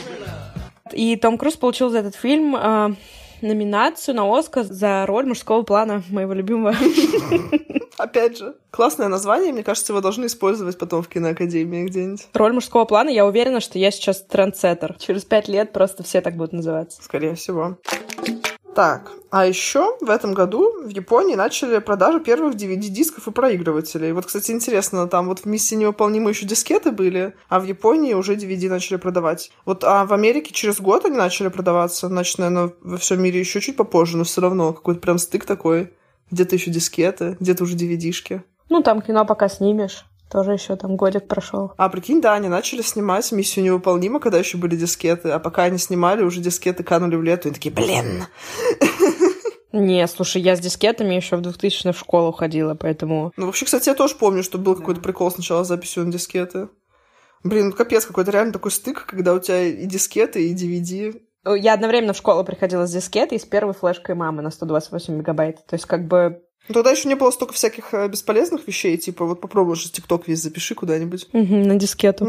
И 0.91 1.15
Том 1.15 1.37
Круз 1.37 1.55
получил 1.55 1.89
за 1.89 1.99
этот 1.99 2.15
фильм 2.15 2.55
э, 2.55 2.95
номинацию 3.41 4.15
на 4.15 4.37
Оскар 4.37 4.63
за 4.63 5.05
роль 5.05 5.25
мужского 5.25 5.63
плана, 5.63 6.03
моего 6.09 6.33
любимого. 6.33 6.75
Опять 7.97 8.39
же, 8.39 8.55
классное 8.71 9.07
название, 9.07 9.53
мне 9.53 9.63
кажется, 9.63 9.93
его 9.93 10.01
должны 10.01 10.25
использовать 10.25 10.77
потом 10.77 11.03
в 11.03 11.07
киноакадемии 11.07 11.85
где-нибудь. 11.85 12.27
Роль 12.33 12.53
мужского 12.53 12.85
плана, 12.85 13.09
я 13.09 13.25
уверена, 13.25 13.59
что 13.59 13.77
я 13.77 13.91
сейчас 13.91 14.23
трендсеттер. 14.23 14.95
Через 14.99 15.23
пять 15.25 15.47
лет 15.47 15.71
просто 15.71 16.03
все 16.03 16.21
так 16.21 16.35
будут 16.35 16.53
называться. 16.53 17.01
Скорее 17.01 17.35
всего. 17.35 17.77
Так, 18.75 19.11
а 19.29 19.45
еще 19.45 19.97
в 20.01 20.09
этом 20.09 20.33
году 20.33 20.83
в 20.83 20.89
Японии 20.89 21.35
начали 21.35 21.77
продажу 21.77 22.19
первых 22.19 22.55
DVD-дисков 22.55 23.27
и 23.27 23.31
проигрывателей. 23.31 24.11
Вот, 24.13 24.25
кстати, 24.25 24.49
интересно, 24.49 25.07
там 25.07 25.27
вот 25.27 25.39
в 25.41 25.45
«Миссии 25.45 25.75
невыполнимой» 25.75 26.33
еще 26.33 26.47
дискеты 26.47 26.91
были, 26.91 27.35
а 27.49 27.59
в 27.59 27.65
Японии 27.65 28.15
уже 28.15 28.35
DVD 28.35 28.69
начали 28.69 28.97
продавать. 28.97 29.51
Вот, 29.65 29.83
а 29.83 30.05
в 30.05 30.13
Америке 30.13 30.53
через 30.53 30.81
год 30.81 31.05
они 31.05 31.17
начали 31.17 31.49
продаваться, 31.49 32.07
значит, 32.07 32.39
наверное, 32.39 32.73
во 32.81 32.97
всем 32.97 33.21
мире 33.21 33.39
еще 33.39 33.61
чуть 33.61 33.77
попозже, 33.77 34.17
но 34.17 34.23
все 34.23 34.41
равно 34.41 34.73
какой-то 34.73 35.01
прям 35.01 35.19
стык 35.19 35.45
такой. 35.45 35.93
Где-то 36.31 36.55
еще 36.55 36.71
дискеты, 36.71 37.37
где-то 37.39 37.63
уже 37.63 37.75
DVD-шки. 37.75 38.43
Ну, 38.69 38.81
там 38.81 39.03
кино 39.03 39.23
пока 39.23 39.49
снимешь. 39.49 40.03
Тоже 40.33 40.53
еще 40.53 40.75
там 40.75 40.95
годик 40.95 41.27
прошел. 41.27 41.73
А 41.77 41.89
прикинь, 41.89 42.19
да, 42.19 42.33
они 42.33 42.49
начали 42.49 42.81
снимать 42.81 43.31
«Миссию 43.31 43.65
невыполнима», 43.65 44.19
когда 44.19 44.39
еще 44.39 44.57
были 44.57 44.75
дискеты, 44.75 45.29
а 45.29 45.37
пока 45.37 45.65
они 45.65 45.77
снимали, 45.77 46.23
уже 46.23 46.41
дискеты 46.41 46.83
канули 46.83 47.15
в 47.15 47.21
лету, 47.21 47.49
и 47.49 47.51
такие, 47.51 47.69
блин. 47.71 48.25
Не, 49.71 50.07
слушай, 50.07 50.41
я 50.41 50.55
с 50.55 50.59
дискетами 50.59 51.13
еще 51.13 51.35
в 51.35 51.41
2000 51.41 51.91
в 51.91 51.99
школу 51.99 52.31
ходила, 52.31 52.73
поэтому... 52.73 53.31
Ну, 53.37 53.45
вообще, 53.45 53.65
кстати, 53.65 53.89
я 53.89 53.93
тоже 53.93 54.15
помню, 54.15 54.41
что 54.41 54.57
был 54.57 54.75
какой-то 54.75 55.01
прикол 55.01 55.29
сначала 55.29 55.63
с 55.63 55.67
записью 55.67 56.03
на 56.03 56.11
дискеты. 56.11 56.69
Блин, 57.43 57.67
ну 57.67 57.73
капец, 57.73 58.03
какой-то 58.07 58.31
реально 58.31 58.53
такой 58.53 58.71
стык, 58.71 59.05
когда 59.05 59.35
у 59.35 59.39
тебя 59.39 59.61
и 59.61 59.85
дискеты, 59.85 60.49
и 60.49 60.55
DVD. 60.55 61.21
Я 61.45 61.73
одновременно 61.73 62.13
в 62.13 62.17
школу 62.17 62.43
приходила 62.43 62.87
с 62.87 62.91
дискеты 62.91 63.35
и 63.35 63.39
с 63.39 63.45
первой 63.45 63.73
флешкой 63.73 64.15
мамы 64.15 64.41
на 64.41 64.49
128 64.49 65.13
мегабайт. 65.13 65.65
То 65.67 65.75
есть 65.75 65.85
как 65.85 66.07
бы 66.07 66.42
тогда 66.71 66.91
еще 66.91 67.09
не 67.09 67.15
было 67.15 67.31
столько 67.31 67.53
всяких 67.53 67.93
э, 67.93 68.07
бесполезных 68.07 68.67
вещей, 68.67 68.97
типа 68.97 69.25
вот 69.25 69.41
попробуй 69.41 69.75
же 69.75 69.91
ТикТок 69.91 70.27
весь 70.27 70.41
запиши 70.41 70.75
куда-нибудь. 70.75 71.27
Угу, 71.33 71.55
на 71.55 71.75
дискету. 71.75 72.25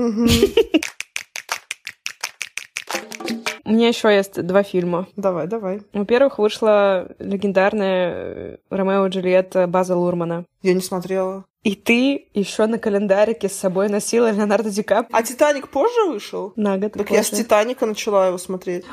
У 3.67 3.71
меня 3.71 3.89
еще 3.89 4.15
есть 4.15 4.43
два 4.43 4.63
фильма. 4.63 5.09
Давай, 5.17 5.47
давай. 5.47 5.81
Во-первых, 5.95 6.39
вышла 6.39 7.09
легендарная 7.19 8.13
э, 8.13 8.57
Ромео 8.69 9.07
и 9.07 9.11
Джульетта 9.11 9.67
База 9.67 9.97
Лурмана. 9.97 10.45
Я 10.63 10.75
не 10.75 10.83
смотрела. 10.83 11.47
И 11.65 11.75
ты 11.75 12.27
еще 12.35 12.67
на 12.67 12.79
календарике 12.79 13.49
с 13.49 13.55
собой 13.55 13.89
носила 13.89 14.31
Леонардо 14.31 14.69
Ди 14.71 14.83
Каприо. 14.83 15.17
А 15.19 15.23
«Титаник» 15.23 15.69
позже 15.69 16.05
вышел? 16.07 16.53
На 16.57 16.77
год 16.77 16.93
Так 16.93 17.09
позже. 17.09 17.15
я 17.15 17.23
с 17.23 17.31
«Титаника» 17.31 17.87
начала 17.87 18.27
его 18.27 18.37
смотреть 18.37 18.85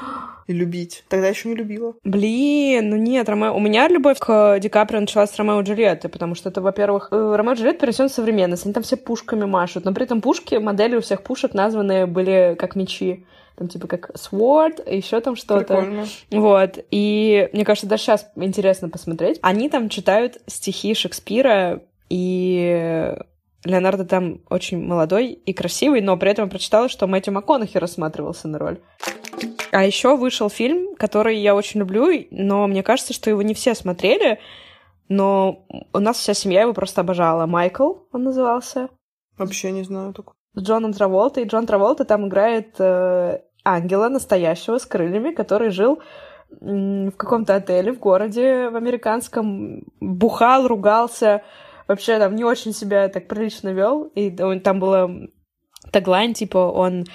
и 0.48 0.54
любить. 0.54 1.04
Тогда 1.10 1.28
еще 1.28 1.50
не 1.50 1.56
любила. 1.56 1.96
Блин, 2.06 2.90
ну 2.90 2.96
нет, 2.96 3.28
Ромео... 3.28 3.54
у 3.54 3.60
меня 3.60 3.90
любовь 3.90 4.20
к 4.20 4.58
Ди 4.60 4.70
Каприо 4.70 5.02
началась 5.02 5.32
с 5.32 5.36
Ромео 5.38 5.60
и 5.60 5.64
Джульетты, 5.66 6.08
потому 6.08 6.34
что 6.34 6.48
это, 6.48 6.62
во-первых, 6.62 7.10
э, 7.12 7.36
Ромео 7.36 7.54
и 7.54 7.56
Джульетта 7.58 7.82
перенесен 7.82 8.10
современность, 8.10 8.66
они 8.66 8.74
там 8.74 8.84
все 8.84 8.96
пушками 8.96 9.46
машут, 9.46 9.84
но 9.84 9.94
при 9.94 10.06
этом 10.06 10.22
пушки, 10.22 10.56
модели 10.56 10.96
у 10.96 11.02
всех 11.02 11.24
пушек 11.24 11.54
названы 11.54 12.08
были 12.08 12.56
как 12.58 12.76
мечи 12.76 13.26
там 13.58 13.68
типа 13.68 13.88
как 13.88 14.12
Sword, 14.12 14.92
еще 14.92 15.20
там 15.20 15.36
что-то. 15.36 16.06
Вот. 16.32 16.80
И 16.90 17.50
мне 17.54 17.64
кажется, 17.64 17.86
даже 17.86 18.02
сейчас 18.04 18.32
интересно 18.36 18.90
посмотреть. 18.90 19.38
Они 19.44 19.70
там 19.70 19.90
читают 19.90 20.38
стихи 20.48 20.96
Шекспира, 20.96 21.82
и 22.12 23.16
Леонардо 23.64 24.04
там 24.04 24.42
очень 24.50 24.86
молодой 24.86 25.28
и 25.28 25.54
красивый, 25.54 26.02
но 26.02 26.18
при 26.18 26.32
этом 26.32 26.46
я 26.46 26.52
прочитала, 26.52 26.90
что 26.90 27.08
Мэтью 27.08 27.34
МакКонахи 27.34 27.78
рассматривался 27.78 28.50
на 28.50 28.60
роль. 28.60 28.82
А 29.72 29.86
еще 29.86 30.18
вышел 30.18 30.50
фильм, 30.50 30.96
который 30.98 31.38
я 31.38 31.56
очень 31.56 31.80
люблю, 31.80 32.10
но 32.32 32.68
мне 32.68 32.84
кажется, 32.84 33.14
что 33.14 33.30
его 33.30 33.42
не 33.44 33.54
все 33.54 33.76
смотрели, 33.76 34.40
но 35.08 35.66
у 35.94 36.00
нас 36.00 36.18
вся 36.18 36.34
семья 36.34 36.64
его 36.64 36.74
просто 36.74 37.00
обожала. 37.00 37.46
Майкл 37.46 37.94
он 38.12 38.24
назывался. 38.24 38.90
Вообще 39.38 39.72
не 39.72 39.84
знаю 39.84 40.14
такого. 40.14 40.36
С 40.54 40.62
Джоном 40.62 40.92
Траволтой. 40.92 41.44
И 41.44 41.48
Джон 41.48 41.66
Траволта 41.66 42.04
там 42.04 42.28
играет 42.28 42.76
э, 42.78 43.40
ангела 43.64 44.10
настоящего 44.10 44.80
с 44.80 44.86
крыльями, 44.86 45.34
который 45.34 45.70
жил 45.70 46.02
в 46.60 47.12
каком-то 47.12 47.56
отеле 47.56 47.94
в 47.94 48.00
городе 48.00 48.68
в 48.68 48.76
американском, 48.76 49.84
бухал, 50.02 50.68
ругался, 50.68 51.44
вообще 51.92 52.18
там 52.20 52.36
не 52.36 52.44
очень 52.44 52.74
себя 52.74 53.08
так 53.10 53.28
прилично 53.28 53.70
вел. 53.70 54.06
И 54.16 54.36
он- 54.42 54.62
там 54.62 54.80
было 54.80 55.10
таглайн, 55.92 56.34
типа, 56.34 56.58
он 56.58 57.02
э, 57.02 57.06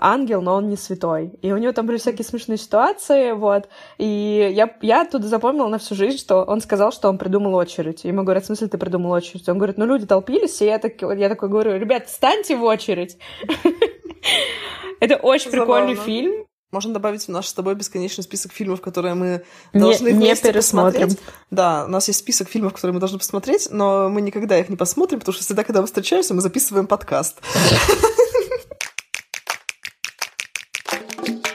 ангел, 0.00 0.40
но 0.40 0.54
он 0.54 0.68
не 0.68 0.76
святой. 0.76 1.30
И 1.42 1.50
у 1.52 1.56
него 1.56 1.72
там 1.72 1.86
были 1.86 1.96
всякие 1.96 2.24
смешные 2.24 2.58
ситуации, 2.58 3.32
вот. 3.32 3.68
И 3.98 4.52
я, 4.54 4.72
я 4.82 5.02
оттуда 5.02 5.26
запомнила 5.26 5.66
на 5.66 5.78
всю 5.78 5.96
жизнь, 5.96 6.18
что 6.18 6.44
он 6.44 6.60
сказал, 6.60 6.92
что 6.92 7.08
он 7.08 7.18
придумал 7.18 7.54
очередь. 7.54 8.04
Ему 8.04 8.22
говорят, 8.22 8.44
в 8.44 8.46
смысле 8.46 8.68
ты 8.68 8.78
придумал 8.78 9.10
очередь? 9.10 9.48
Он 9.48 9.58
говорит, 9.58 9.76
ну 9.76 9.84
люди 9.86 10.06
толпились, 10.06 10.62
и 10.62 10.66
я, 10.66 10.78
так, 10.78 11.02
я 11.02 11.28
такой 11.28 11.48
говорю, 11.48 11.76
ребят, 11.76 12.06
встаньте 12.06 12.56
в 12.56 12.62
очередь. 12.62 13.18
Это 15.00 15.16
очень 15.16 15.50
прикольный 15.50 15.94
фильм. 16.04 16.46
Можно 16.74 16.92
добавить 16.92 17.22
в 17.26 17.28
наш 17.28 17.46
с 17.46 17.52
тобой 17.54 17.76
бесконечный 17.76 18.24
список 18.24 18.52
фильмов, 18.52 18.80
которые 18.80 19.14
мы 19.14 19.44
Не- 19.72 19.78
должны 19.80 20.08
не 20.08 20.14
вместе 20.14 20.48
пересмотрим. 20.50 21.02
посмотреть. 21.10 21.18
Да, 21.52 21.84
у 21.84 21.88
нас 21.88 22.08
есть 22.08 22.18
список 22.18 22.48
фильмов, 22.48 22.72
которые 22.72 22.94
мы 22.94 22.98
должны 22.98 23.16
посмотреть, 23.20 23.68
но 23.70 24.08
мы 24.08 24.20
никогда 24.20 24.58
их 24.58 24.68
не 24.68 24.74
посмотрим, 24.74 25.20
потому 25.20 25.34
что 25.34 25.44
всегда, 25.44 25.62
когда 25.62 25.82
мы 25.82 25.86
встречаемся, 25.86 26.34
мы 26.34 26.40
записываем 26.40 26.88
подкаст. 26.88 27.40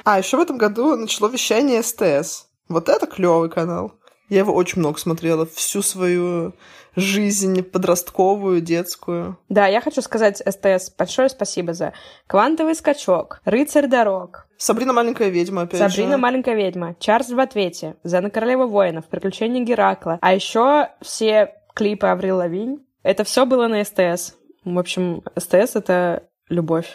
А, 0.05 0.17
еще 0.17 0.37
в 0.37 0.39
этом 0.39 0.57
году 0.57 0.95
начало 0.95 1.27
вещание 1.27 1.83
СТС. 1.83 2.45
Вот 2.67 2.89
это 2.89 3.05
клевый 3.05 3.47
канал. 3.49 3.98
Я 4.29 4.39
его 4.39 4.53
очень 4.53 4.79
много 4.79 4.99
смотрела 4.99 5.45
всю 5.45 5.81
свою 5.81 6.53
жизнь 6.95 7.63
подростковую, 7.63 8.61
детскую. 8.61 9.37
Да, 9.49 9.67
я 9.67 9.81
хочу 9.81 10.01
сказать 10.01 10.37
СТС 10.37 10.91
большое 10.97 11.29
спасибо 11.29 11.73
за 11.73 11.93
«Квантовый 12.27 12.75
скачок», 12.75 13.41
«Рыцарь 13.45 13.87
дорог», 13.87 14.47
Сабрина 14.57 14.91
маленькая 14.91 15.29
ведьма, 15.29 15.61
опять 15.61 15.79
Сабрина 15.79 16.11
же. 16.11 16.17
маленькая 16.17 16.53
ведьма, 16.53 16.95
Чарльз 16.99 17.29
в 17.29 17.39
ответе, 17.39 17.95
Зена 18.03 18.29
королева 18.29 18.65
воинов, 18.65 19.05
Приключения 19.05 19.63
Геракла. 19.63 20.19
А 20.21 20.33
еще 20.33 20.89
все 21.01 21.53
клипы 21.73 22.07
Аврил 22.07 22.37
Лавинь. 22.37 22.85
Это 23.01 23.23
все 23.23 23.45
было 23.45 23.69
на 23.69 23.83
СТС. 23.85 24.35
В 24.65 24.77
общем, 24.77 25.23
СТС 25.37 25.77
это 25.77 26.23
любовь. 26.49 26.93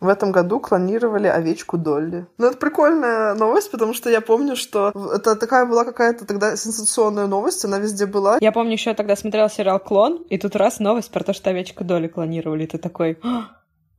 В 0.00 0.06
этом 0.06 0.30
году 0.30 0.60
клонировали 0.60 1.26
овечку 1.26 1.76
Долли. 1.76 2.26
Ну, 2.38 2.46
это 2.46 2.56
прикольная 2.56 3.34
новость, 3.34 3.70
потому 3.70 3.94
что 3.94 4.08
я 4.10 4.20
помню, 4.20 4.54
что 4.54 4.92
это 5.12 5.34
такая 5.34 5.66
была 5.66 5.84
какая-то 5.84 6.24
тогда 6.24 6.56
сенсационная 6.56 7.26
новость, 7.26 7.64
она 7.64 7.78
везде 7.78 8.06
была. 8.06 8.38
Я 8.40 8.52
помню, 8.52 8.74
еще 8.74 8.94
тогда 8.94 9.16
смотрела 9.16 9.50
сериал 9.50 9.80
«Клон», 9.80 10.24
и 10.28 10.38
тут 10.38 10.54
раз 10.54 10.78
новость 10.78 11.10
про 11.10 11.24
то, 11.24 11.32
что 11.32 11.50
овечка 11.50 11.82
Доли 11.82 12.06
клонировали. 12.06 12.64
И 12.64 12.66
ты 12.68 12.78
такой, 12.78 13.18
«А, 13.24 13.48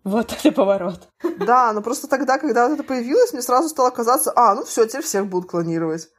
вот 0.05 0.31
это 0.31 0.51
поворот. 0.53 1.09
Да, 1.45 1.73
но 1.73 1.81
просто 1.81 2.07
тогда, 2.07 2.37
когда 2.37 2.67
вот 2.67 2.75
это 2.75 2.83
появилось, 2.83 3.33
мне 3.33 3.41
сразу 3.41 3.67
стало 3.67 3.89
казаться, 3.89 4.31
а, 4.35 4.55
ну 4.55 4.63
все, 4.63 4.85
теперь 4.85 5.03
всех 5.03 5.27
будут 5.27 5.49
клонировать. 5.49 6.09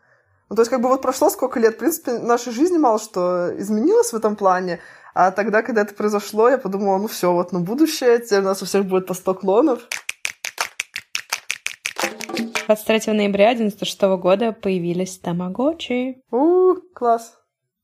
Ну, 0.50 0.56
то 0.56 0.62
есть, 0.62 0.70
как 0.70 0.80
бы 0.80 0.88
вот 0.88 1.00
прошло 1.00 1.30
сколько 1.30 1.60
лет, 1.60 1.76
в 1.76 1.78
принципе, 1.78 2.18
нашей 2.18 2.52
жизни 2.52 2.76
мало 2.76 2.98
что 2.98 3.50
изменилось 3.56 4.12
в 4.12 4.16
этом 4.16 4.36
плане, 4.36 4.80
а 5.14 5.30
тогда, 5.30 5.62
когда 5.62 5.82
это 5.82 5.94
произошло, 5.94 6.48
я 6.48 6.58
подумала, 6.58 6.98
ну 6.98 7.08
все, 7.08 7.32
вот, 7.32 7.52
ну 7.52 7.60
будущее, 7.60 8.18
теперь 8.18 8.40
у 8.40 8.44
нас 8.44 8.62
у 8.62 8.66
всех 8.66 8.84
будет 8.86 9.06
по 9.06 9.14
100 9.14 9.34
клонов. 9.34 9.88
23 12.66 13.12
ноября 13.12 13.54
96 13.54 14.02
года 14.18 14.52
появились 14.52 15.18
тамагочи. 15.18 16.22
У, 16.30 16.74
класс. 16.94 17.36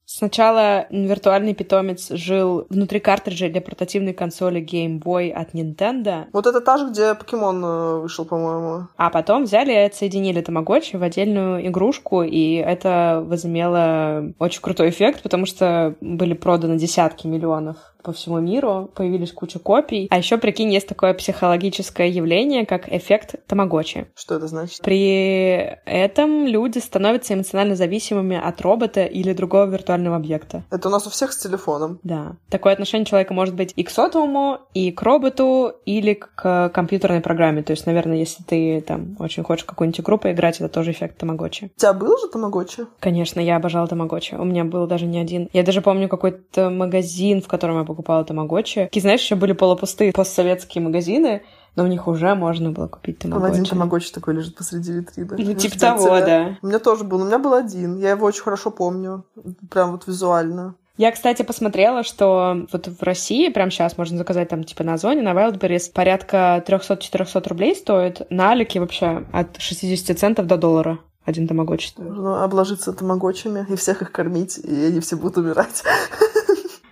Сначала 0.09 0.87
виртуальный 0.91 1.53
питомец 1.53 2.11
жил 2.11 2.67
внутри 2.71 3.01
картриджа 3.01 3.49
для 3.49 3.61
портативной 3.61 4.13
консоли 4.13 4.61
Game 4.63 5.03
Boy 5.03 5.31
от 5.33 5.53
Nintendo, 5.53 6.27
Вот 6.33 6.47
это 6.47 6.61
та 6.61 6.79
же, 6.79 6.91
где 6.91 7.15
покемон 7.17 7.65
э, 7.65 7.99
вышел, 7.99 8.25
по-моему. 8.25 8.87
а 8.97 9.11
потом 9.11 9.45
взяли 9.45 9.73
и 9.73 9.77
отсоединили 9.77 10.41
тамагочи 10.41 10.97
в 10.97 11.03
отдельную 11.03 11.67
игрушку, 11.67 12.23
и 12.23 12.55
это 12.55 13.25
возымело 13.27 14.33
очень 14.39 14.63
крутой 14.63 14.91
эффект, 14.91 15.23
потому 15.25 15.45
что 15.45 15.97
были 16.01 16.35
проданы 16.35 16.79
десятки 16.79 17.27
миллионов 17.27 17.77
по 18.07 18.13
всему 18.13 18.39
миру, 18.39 18.89
появились 18.95 19.33
куча 19.33 19.59
копий. 19.59 20.07
А 20.13 20.19
еще, 20.19 20.39
прикинь, 20.39 20.73
есть 20.73 20.87
такое 20.87 21.13
психологическое 21.13 22.09
явление, 22.09 22.65
как 22.65 22.89
эффект 22.89 23.35
тамагочи. 23.49 24.07
Что 24.15 24.37
это 24.37 24.47
значит? 24.47 24.81
При 24.83 25.77
этом 25.85 26.47
люди 26.47 26.79
становятся 26.79 27.35
эмоционально 27.35 27.75
зависимыми 27.75 28.41
от 28.41 28.61
робота 28.61 29.05
или 29.05 29.33
другого 29.33 29.67
виртуального 29.67 30.15
объекта. 30.15 30.63
Это 30.71 30.87
у 30.87 30.93
нас 30.93 31.05
у 31.09 31.11
всех 31.11 31.33
с 31.33 31.39
телефоном. 31.39 31.99
Да. 32.05 32.37
Такое 32.49 32.75
отношение 32.75 33.07
человека 33.07 33.35
может 33.35 33.57
быть 33.57 33.73
и 33.75 33.83
к 33.83 33.91
сотовому, 33.91 34.61
и 34.73 34.93
к 34.93 35.03
роботу, 35.03 35.73
или 35.85 36.15
к 36.15 36.71
компьютерной 36.73 37.21
программе. 37.21 37.65
То 37.65 37.73
есть, 37.73 37.87
наверное, 37.87 38.19
если 38.19 38.45
ты 38.45 38.81
там 38.83 39.17
очень 39.19 39.43
хочешь 39.43 39.65
какую-нибудь 39.65 39.99
игру 39.99 40.17
поиграть, 40.17 40.61
это 40.61 40.69
тоже 40.69 40.93
эффект 40.93 41.19
тамагочи. 41.19 41.73
У 41.77 41.81
тебя 41.81 41.93
был 41.93 42.17
же 42.19 42.29
тамагочи? 42.29 42.87
Конечно, 43.01 43.41
я 43.41 43.57
обожала 43.57 43.89
тамагочи. 43.89 44.37
У 44.37 44.45
меня 44.45 44.63
был 44.63 44.87
даже 44.87 45.07
не 45.07 45.19
один. 45.19 45.49
Я 45.53 45.65
даже 45.65 45.81
помню 45.81 46.09
какой-то 46.09 46.71
магазин, 46.71 47.43
в 47.43 47.49
котором 47.49 47.79
я 47.79 47.85
покупала 47.97 48.25
тамагочи. 48.25 48.85
Такие, 48.85 49.01
знаешь, 49.01 49.23
еще 49.23 49.37
были 49.37 49.53
полупустые 49.53 50.13
постсоветские 50.13 50.85
магазины, 50.85 51.43
но 51.75 51.85
в 51.85 51.89
них 51.89 52.07
уже 52.07 52.35
можно 52.35 52.71
было 52.71 52.89
купить 52.89 53.19
Там 53.21 53.33
один 53.33 53.47
тамагочи. 53.47 53.71
тамагочи 53.71 54.13
такой 54.13 54.35
лежит 54.35 54.55
посреди 54.55 54.93
витрины. 54.93 55.35
Ну, 55.39 55.55
типа 55.55 55.79
того, 55.79 56.19
тебя. 56.19 56.27
да. 56.27 56.59
У 56.61 56.67
меня 56.67 56.79
тоже 56.79 57.05
был, 57.05 57.23
у 57.23 57.25
меня 57.25 57.39
был 57.39 57.55
один. 57.55 57.97
Я 57.97 58.11
его 58.11 58.27
очень 58.27 58.43
хорошо 58.43 58.71
помню. 58.71 59.25
Прям 59.71 59.93
вот 59.93 60.07
визуально. 60.07 60.75
Я, 60.99 61.11
кстати, 61.13 61.43
посмотрела, 61.43 62.03
что 62.03 62.67
вот 62.73 62.87
в 62.87 63.03
России 63.03 63.49
прямо 63.51 63.71
сейчас 63.71 63.99
можно 63.99 64.17
заказать 64.17 64.49
там 64.49 64.65
типа 64.65 64.85
на 64.85 64.95
Озоне, 64.95 65.23
на 65.23 65.33
Wildberries 65.33 65.93
порядка 65.93 66.63
300-400 66.67 67.49
рублей 67.49 67.75
стоит. 67.75 68.23
На 68.31 68.53
Алике 68.53 68.81
вообще 68.81 69.25
от 69.33 69.59
60 69.59 70.19
центов 70.19 70.47
до 70.47 70.57
доллара 70.57 70.99
один 71.27 71.49
тамагочи. 71.49 71.93
Нужно 71.99 72.45
обложиться 72.45 72.93
тамагочами 72.93 73.67
и 73.69 73.77
всех 73.77 74.01
их 74.01 74.13
кормить, 74.13 74.59
и 74.59 74.85
они 74.87 75.01
все 75.01 75.17
будут 75.17 75.39
умирать. 75.39 75.83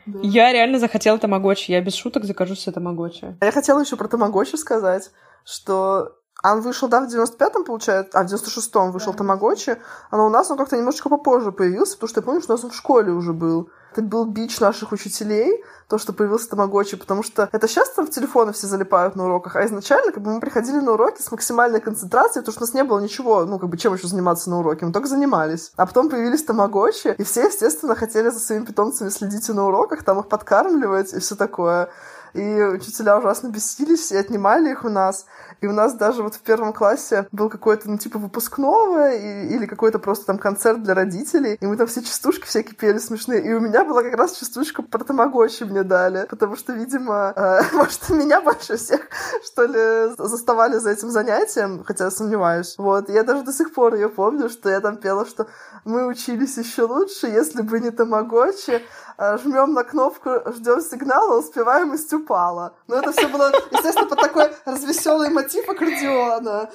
Я 0.06 0.52
реально 0.52 0.78
захотела 0.78 1.18
тамагочи. 1.18 1.70
Я 1.70 1.80
без 1.80 1.94
шуток 1.94 2.24
закажу 2.24 2.54
себе 2.54 2.72
тамагочи. 2.72 3.36
Я 3.40 3.52
хотела 3.52 3.80
еще 3.80 3.96
про 3.96 4.08
тамагочи 4.08 4.56
сказать, 4.56 5.10
что 5.44 6.16
он 6.42 6.60
вышел, 6.60 6.88
да, 6.88 7.00
в 7.00 7.12
95-м, 7.12 7.64
получается, 7.64 8.18
а 8.18 8.24
в 8.24 8.26
96-м 8.26 8.92
вышел 8.92 9.12
да. 9.12 9.18
Тамагочи, 9.18 9.78
а 10.10 10.22
у 10.22 10.28
нас 10.28 10.50
он 10.50 10.58
как-то 10.58 10.76
немножечко 10.76 11.08
попозже 11.08 11.52
появился, 11.52 11.94
потому 11.94 12.08
что 12.08 12.20
я 12.20 12.24
помню, 12.24 12.42
что 12.42 12.52
у 12.52 12.56
нас 12.56 12.64
он 12.64 12.70
в 12.70 12.76
школе 12.76 13.12
уже 13.12 13.32
был. 13.32 13.70
Это 13.94 14.02
был 14.02 14.24
бич 14.24 14.58
наших 14.58 14.90
учителей, 14.90 15.62
то, 15.88 15.98
что 15.98 16.12
появился 16.12 16.50
Тамагочи, 16.50 16.96
потому 16.96 17.22
что 17.22 17.48
это 17.52 17.68
сейчас 17.68 17.90
там 17.90 18.06
в 18.06 18.10
телефоны 18.10 18.52
все 18.52 18.66
залипают 18.66 19.14
на 19.14 19.26
уроках, 19.26 19.54
а 19.54 19.64
изначально 19.64 20.10
как 20.10 20.22
бы 20.22 20.32
мы 20.32 20.40
приходили 20.40 20.78
на 20.78 20.92
уроки 20.92 21.22
с 21.22 21.30
максимальной 21.30 21.80
концентрацией, 21.80 22.42
потому 22.42 22.52
что 22.52 22.64
у 22.64 22.66
нас 22.66 22.74
не 22.74 22.82
было 22.82 22.98
ничего, 22.98 23.44
ну, 23.44 23.60
как 23.60 23.68
бы 23.68 23.76
чем 23.76 23.94
еще 23.94 24.08
заниматься 24.08 24.50
на 24.50 24.58
уроке, 24.58 24.84
мы 24.84 24.92
только 24.92 25.08
занимались. 25.08 25.72
А 25.76 25.86
потом 25.86 26.10
появились 26.10 26.42
Тамагочи, 26.42 27.14
и 27.16 27.22
все, 27.22 27.46
естественно, 27.46 27.94
хотели 27.94 28.30
за 28.30 28.40
своими 28.40 28.64
питомцами 28.64 29.10
следить 29.10 29.48
и 29.48 29.52
на 29.52 29.66
уроках, 29.66 30.02
там 30.02 30.18
их 30.18 30.26
подкармливать 30.26 31.12
и 31.12 31.20
все 31.20 31.36
такое 31.36 31.88
и 32.34 32.62
учителя 32.62 33.18
ужасно 33.18 33.48
бесились 33.48 34.10
и 34.10 34.16
отнимали 34.16 34.72
их 34.72 34.84
у 34.84 34.88
нас. 34.88 35.24
И 35.60 35.66
у 35.66 35.72
нас 35.72 35.94
даже 35.94 36.22
вот 36.22 36.34
в 36.34 36.40
первом 36.40 36.72
классе 36.72 37.26
был 37.32 37.48
какой-то, 37.48 37.90
ну, 37.90 37.98
типа 37.98 38.18
выпускного 38.18 39.12
и, 39.12 39.54
или 39.54 39.66
какой-то 39.66 39.98
просто 39.98 40.26
там 40.26 40.38
концерт 40.38 40.82
для 40.82 40.94
родителей, 40.94 41.56
и 41.60 41.66
мы 41.66 41.76
там 41.76 41.86
все 41.86 42.02
частушки 42.02 42.46
всякие 42.46 42.74
пели 42.74 42.98
смешные. 42.98 43.44
И 43.44 43.52
у 43.52 43.60
меня 43.60 43.84
была 43.84 44.02
как 44.02 44.14
раз 44.14 44.32
частушка 44.32 44.82
про 44.82 45.04
тамагочи 45.04 45.64
мне 45.64 45.82
дали, 45.82 46.26
потому 46.28 46.56
что, 46.56 46.72
видимо, 46.72 47.32
э, 47.34 47.60
может, 47.72 48.08
меня 48.10 48.40
больше 48.40 48.76
всех, 48.76 49.00
что 49.44 49.64
ли, 49.64 50.14
заставали 50.18 50.78
за 50.78 50.90
этим 50.90 51.10
занятием, 51.10 51.84
хотя 51.84 52.10
сомневаюсь. 52.10 52.74
Вот, 52.78 53.08
я 53.08 53.22
даже 53.22 53.44
до 53.44 53.52
сих 53.52 53.72
пор 53.72 53.94
ее 53.94 54.08
помню, 54.08 54.48
что 54.48 54.70
я 54.70 54.80
там 54.80 54.96
пела, 54.96 55.26
что 55.26 55.46
мы 55.84 56.06
учились 56.06 56.56
еще 56.56 56.82
лучше, 56.84 57.26
если 57.26 57.62
бы 57.62 57.80
не 57.80 57.90
тамагочи, 57.90 58.82
Э, 59.16 59.38
жмем 59.38 59.74
на 59.74 59.84
кнопку, 59.84 60.30
ждем 60.56 60.80
сигнала, 60.80 61.38
успеваемость 61.38 62.12
упала. 62.12 62.74
Но 62.88 62.96
это 62.96 63.12
все 63.12 63.28
было, 63.28 63.52
естественно, 63.70 64.08
под 64.08 64.20
такой 64.20 64.50
развеселый 64.64 65.30
мотив 65.30 65.53
аккордеона. 65.68 66.70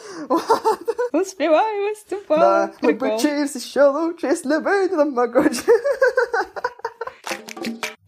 Успеваемость 1.11 2.13
упала. 2.13 2.39
Да, 2.39 2.71
мы 2.81 2.93
бы 2.93 3.15
учились 3.15 3.55
еще 3.55 3.87
лучше, 3.87 4.27
если 4.27 4.57
бы 4.57 4.87
не 4.89 4.95
намного. 4.95 5.49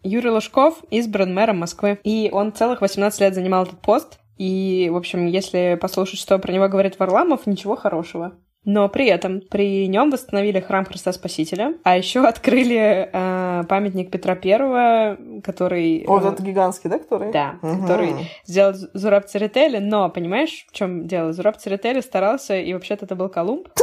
Юрий 0.02 0.30
Лужков 0.30 0.78
избран 0.90 1.32
мэром 1.32 1.58
Москвы, 1.58 2.00
и 2.02 2.28
он 2.32 2.52
целых 2.52 2.80
18 2.80 3.20
лет 3.20 3.34
занимал 3.34 3.64
этот 3.64 3.80
пост. 3.80 4.18
И, 4.36 4.88
в 4.92 4.96
общем, 4.96 5.26
если 5.26 5.78
послушать, 5.80 6.18
что 6.18 6.38
про 6.38 6.52
него 6.52 6.68
говорит 6.68 6.98
Варламов, 6.98 7.46
ничего 7.46 7.76
хорошего. 7.76 8.32
Но 8.64 8.88
при 8.88 9.06
этом 9.06 9.40
при 9.40 9.88
нем 9.88 10.10
восстановили 10.10 10.60
храм 10.60 10.84
Христа 10.84 11.12
Спасителя, 11.12 11.74
а 11.82 11.96
еще 11.96 12.20
открыли 12.20 13.10
э, 13.12 13.64
памятник 13.68 14.10
Петра 14.10 14.36
Первого, 14.36 15.18
который... 15.42 16.04
О, 16.06 16.18
вот 16.18 16.34
это 16.34 16.42
гигантский, 16.42 16.88
да, 16.88 16.98
который? 16.98 17.32
Да, 17.32 17.58
угу. 17.60 17.82
который 17.82 18.14
сделал 18.46 18.74
Зураб 18.94 19.26
Церетели, 19.26 19.78
но, 19.78 20.08
понимаешь, 20.10 20.66
в 20.70 20.72
чем 20.72 21.08
дело? 21.08 21.32
Зураб 21.32 21.56
Церетели 21.56 22.00
старался, 22.00 22.56
и 22.56 22.72
вообще-то 22.72 23.04
это 23.04 23.16
был 23.16 23.28
Колумб. 23.28 23.68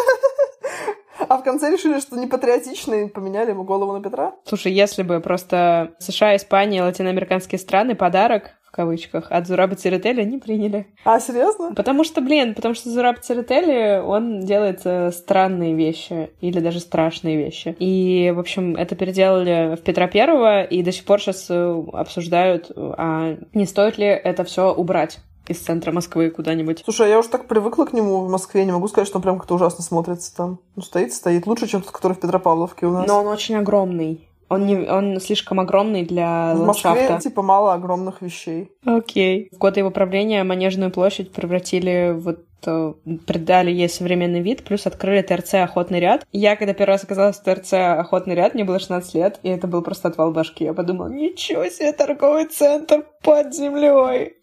А 1.27 1.37
в 1.37 1.43
конце 1.43 1.69
решили, 1.69 1.99
что 1.99 2.15
не 2.15 2.27
патриотично, 2.27 2.93
и 2.95 3.07
поменяли 3.07 3.51
ему 3.51 3.63
голову 3.63 3.91
на 3.93 4.01
Петра? 4.01 4.33
Слушай, 4.45 4.71
если 4.71 5.03
бы 5.03 5.19
просто 5.19 5.91
США, 5.99 6.35
Испания, 6.35 6.81
латиноамериканские 6.81 7.59
страны 7.59 7.93
подарок 7.93 8.51
кавычках, 8.79 9.27
от 9.29 9.45
Зураба 9.45 9.75
Церетели 9.75 10.23
не 10.23 10.37
приняли. 10.37 10.87
А, 11.03 11.19
серьезно? 11.19 11.73
Потому 11.75 12.05
что, 12.05 12.21
блин, 12.21 12.55
потому 12.55 12.75
что 12.75 12.89
Зураб 12.89 13.19
Церетели, 13.19 14.01
он 14.01 14.39
делает 14.45 14.81
э, 14.85 15.11
странные 15.11 15.75
вещи, 15.75 16.29
или 16.39 16.61
даже 16.61 16.79
страшные 16.79 17.35
вещи. 17.35 17.75
И, 17.77 18.31
в 18.33 18.39
общем, 18.39 18.77
это 18.77 18.95
переделали 18.95 19.75
в 19.75 19.81
Петра 19.81 20.07
Первого, 20.07 20.63
и 20.63 20.81
до 20.81 20.93
сих 20.93 21.03
пор 21.03 21.19
сейчас 21.19 21.47
э, 21.49 21.83
обсуждают, 21.91 22.71
а 22.75 23.35
не 23.53 23.65
стоит 23.65 23.97
ли 23.97 24.05
это 24.05 24.45
все 24.45 24.73
убрать 24.73 25.19
из 25.49 25.59
центра 25.59 25.91
Москвы 25.91 26.29
куда-нибудь. 26.29 26.83
Слушай, 26.85 27.09
я 27.09 27.19
уже 27.19 27.27
так 27.27 27.47
привыкла 27.47 27.85
к 27.85 27.91
нему 27.91 28.21
в 28.21 28.29
Москве, 28.29 28.63
не 28.63 28.71
могу 28.71 28.87
сказать, 28.87 29.07
что 29.07 29.17
он 29.17 29.23
прям 29.23 29.39
как-то 29.39 29.55
ужасно 29.55 29.83
смотрится 29.83 30.33
там. 30.33 30.59
Ну, 30.75 30.83
стоит, 30.83 31.11
стоит. 31.11 31.47
Лучше, 31.47 31.67
чем 31.67 31.81
тот, 31.81 31.91
который 31.91 32.13
в 32.13 32.19
Петропавловке 32.19 32.85
у 32.85 32.91
нас. 32.91 33.07
Но 33.07 33.19
он 33.19 33.27
очень 33.27 33.55
огромный. 33.55 34.28
Он, 34.49 34.65
не, 34.65 34.89
он 34.89 35.19
слишком 35.19 35.59
огромный 35.59 36.03
для 36.03 36.53
в 36.55 36.61
ландшафта. 36.61 36.89
В 36.89 37.09
Москве, 37.11 37.29
типа, 37.29 37.41
мало 37.43 37.73
огромных 37.73 38.21
вещей. 38.21 38.71
Окей. 38.83 39.49
В 39.51 39.57
год 39.57 39.77
его 39.77 39.91
правления 39.91 40.43
Манежную 40.43 40.91
площадь 40.91 41.31
превратили 41.31 42.15
вот 42.17 42.39
э, 42.65 42.93
придали 43.27 43.69
ей 43.71 43.87
современный 43.87 44.41
вид, 44.41 44.63
плюс 44.63 44.87
открыли 44.87 45.21
ТРЦ 45.21 45.55
«Охотный 45.55 45.99
ряд». 45.99 46.25
Я, 46.31 46.55
когда 46.55 46.73
первый 46.73 46.93
раз 46.93 47.03
оказалась 47.03 47.37
в 47.37 47.43
ТРЦ 47.43 47.73
«Охотный 47.73 48.35
ряд», 48.35 48.55
мне 48.55 48.63
было 48.63 48.79
16 48.79 49.13
лет, 49.13 49.39
и 49.43 49.49
это 49.49 49.67
был 49.67 49.83
просто 49.83 50.07
отвал 50.07 50.31
башки. 50.31 50.63
Я 50.63 50.73
подумала, 50.73 51.09
ничего 51.09 51.65
себе, 51.67 51.93
торговый 51.93 52.45
центр 52.45 53.05
под 53.21 53.53
землей. 53.53 54.33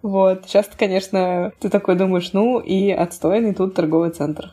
Вот, 0.00 0.44
сейчас, 0.46 0.70
конечно, 0.78 1.52
ты 1.58 1.68
такой 1.70 1.96
думаешь, 1.96 2.32
ну 2.32 2.60
и 2.60 2.90
отстойный 2.92 3.52
тут 3.52 3.74
торговый 3.74 4.10
центр. 4.10 4.52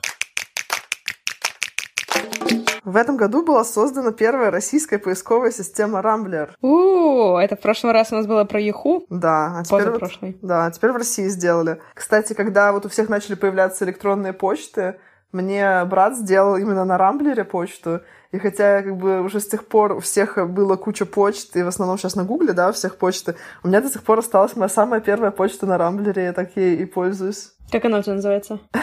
В 2.96 2.98
этом 2.98 3.18
году 3.18 3.44
была 3.44 3.66
создана 3.66 4.14
первая 4.14 4.52
российская 4.52 4.98
поисковая 5.00 5.52
система 5.52 6.02
Рамблер. 6.02 6.56
У, 6.62 7.36
это 7.36 7.58
в 7.58 7.60
прошлый 7.60 7.92
раз 7.92 8.14
у 8.14 8.16
нас 8.16 8.26
было 8.26 8.46
про 8.46 8.58
Яху? 8.58 9.06
Да, 9.10 9.58
а 9.58 9.64
теперь 9.66 9.90
вот, 9.90 10.02
да, 10.42 10.72
теперь 10.72 10.92
в 10.92 10.96
России 10.96 11.28
сделали. 11.28 11.82
Кстати, 11.94 12.32
когда 12.32 12.72
вот 12.72 12.86
у 12.86 12.90
всех 12.90 13.10
начали 13.10 13.36
появляться 13.36 13.84
электронные 13.84 14.32
почты, 14.32 14.96
мне 15.34 15.84
брат 15.84 16.16
сделал 16.16 16.56
именно 16.56 16.86
на 16.86 16.98
Рамблере 16.98 17.44
почту, 17.44 18.00
и 18.36 18.40
хотя 18.40 18.82
как 18.82 18.98
бы 18.98 19.22
уже 19.22 19.40
с 19.40 19.48
тех 19.48 19.66
пор 19.66 19.94
у 19.94 20.00
всех 20.00 20.38
было 20.50 20.76
куча 20.76 21.06
почт, 21.06 21.56
и 21.56 21.64
в 21.64 21.68
основном 21.68 21.98
сейчас 21.98 22.16
на 22.16 22.26
Гугле, 22.26 22.52
да, 22.54 22.70
у 22.70 22.74
всех 22.74 22.98
почты, 22.98 23.36
у 23.64 23.68
меня 23.70 23.82
до 23.82 23.90
сих 23.90 24.04
пор 24.04 24.20
осталась 24.20 24.56
моя 24.56 24.68
самая 24.68 25.00
первая 25.00 25.32
почта 25.32 25.66
на 25.66 25.78
Рамблере, 25.78 26.26
я 26.26 26.34
так 26.34 26.58
ей 26.58 26.76
и 26.76 26.86
пользуюсь. 26.86 27.52
Как 27.72 27.86
она 27.86 28.00
у 28.00 28.02
тебя 28.02 28.16
называется? 28.16 28.60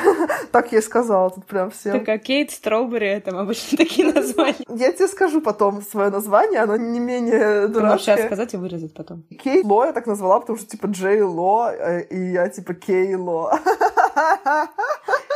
Так 0.51 0.71
я 0.71 0.81
и 0.81 0.83
сказала 0.83 1.31
тут 1.31 1.47
прям 1.47 1.71
всем. 1.71 1.99
Так, 1.99 2.09
а 2.11 2.19
Кейт 2.19 2.51
Строубери, 2.51 3.23
там 3.25 3.39
обычно 3.39 3.79
такие 3.79 4.13
названия. 4.13 4.65
Я 4.69 4.93
тебе 4.93 5.09
скажу 5.09 5.41
потом 5.41 5.81
свое 5.81 6.11
название, 6.11 6.61
оно 6.61 6.77
не 6.77 7.01
менее 7.01 7.69
дурацкое. 7.69 7.73
Ты 7.73 7.81
можешь 7.81 8.03
сейчас 8.05 8.27
сказать 8.27 8.55
и 8.55 8.57
вырезать 8.59 8.93
потом. 8.93 9.23
Кейт 9.43 9.65
Ло 9.65 9.87
я 9.87 9.93
так 9.95 10.07
назвала, 10.07 10.41
потому 10.41 10.59
что 10.59 10.69
типа 10.69 10.87
Джей 10.87 11.23
Ло, 11.23 11.71
э, 11.73 12.03
и 12.03 12.33
я 12.33 12.49
типа 12.51 12.75
Кей 12.75 13.15
Ло. 13.15 13.51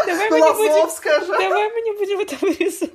Давай 0.07 0.31
мы, 0.31 0.41
не 0.41 0.53
будем, 0.53 1.29
давай 1.29 1.73
мы 1.73 1.81
не 1.81 1.93
будем 1.93 2.21
это 2.21 2.37
вырезать. 2.41 2.93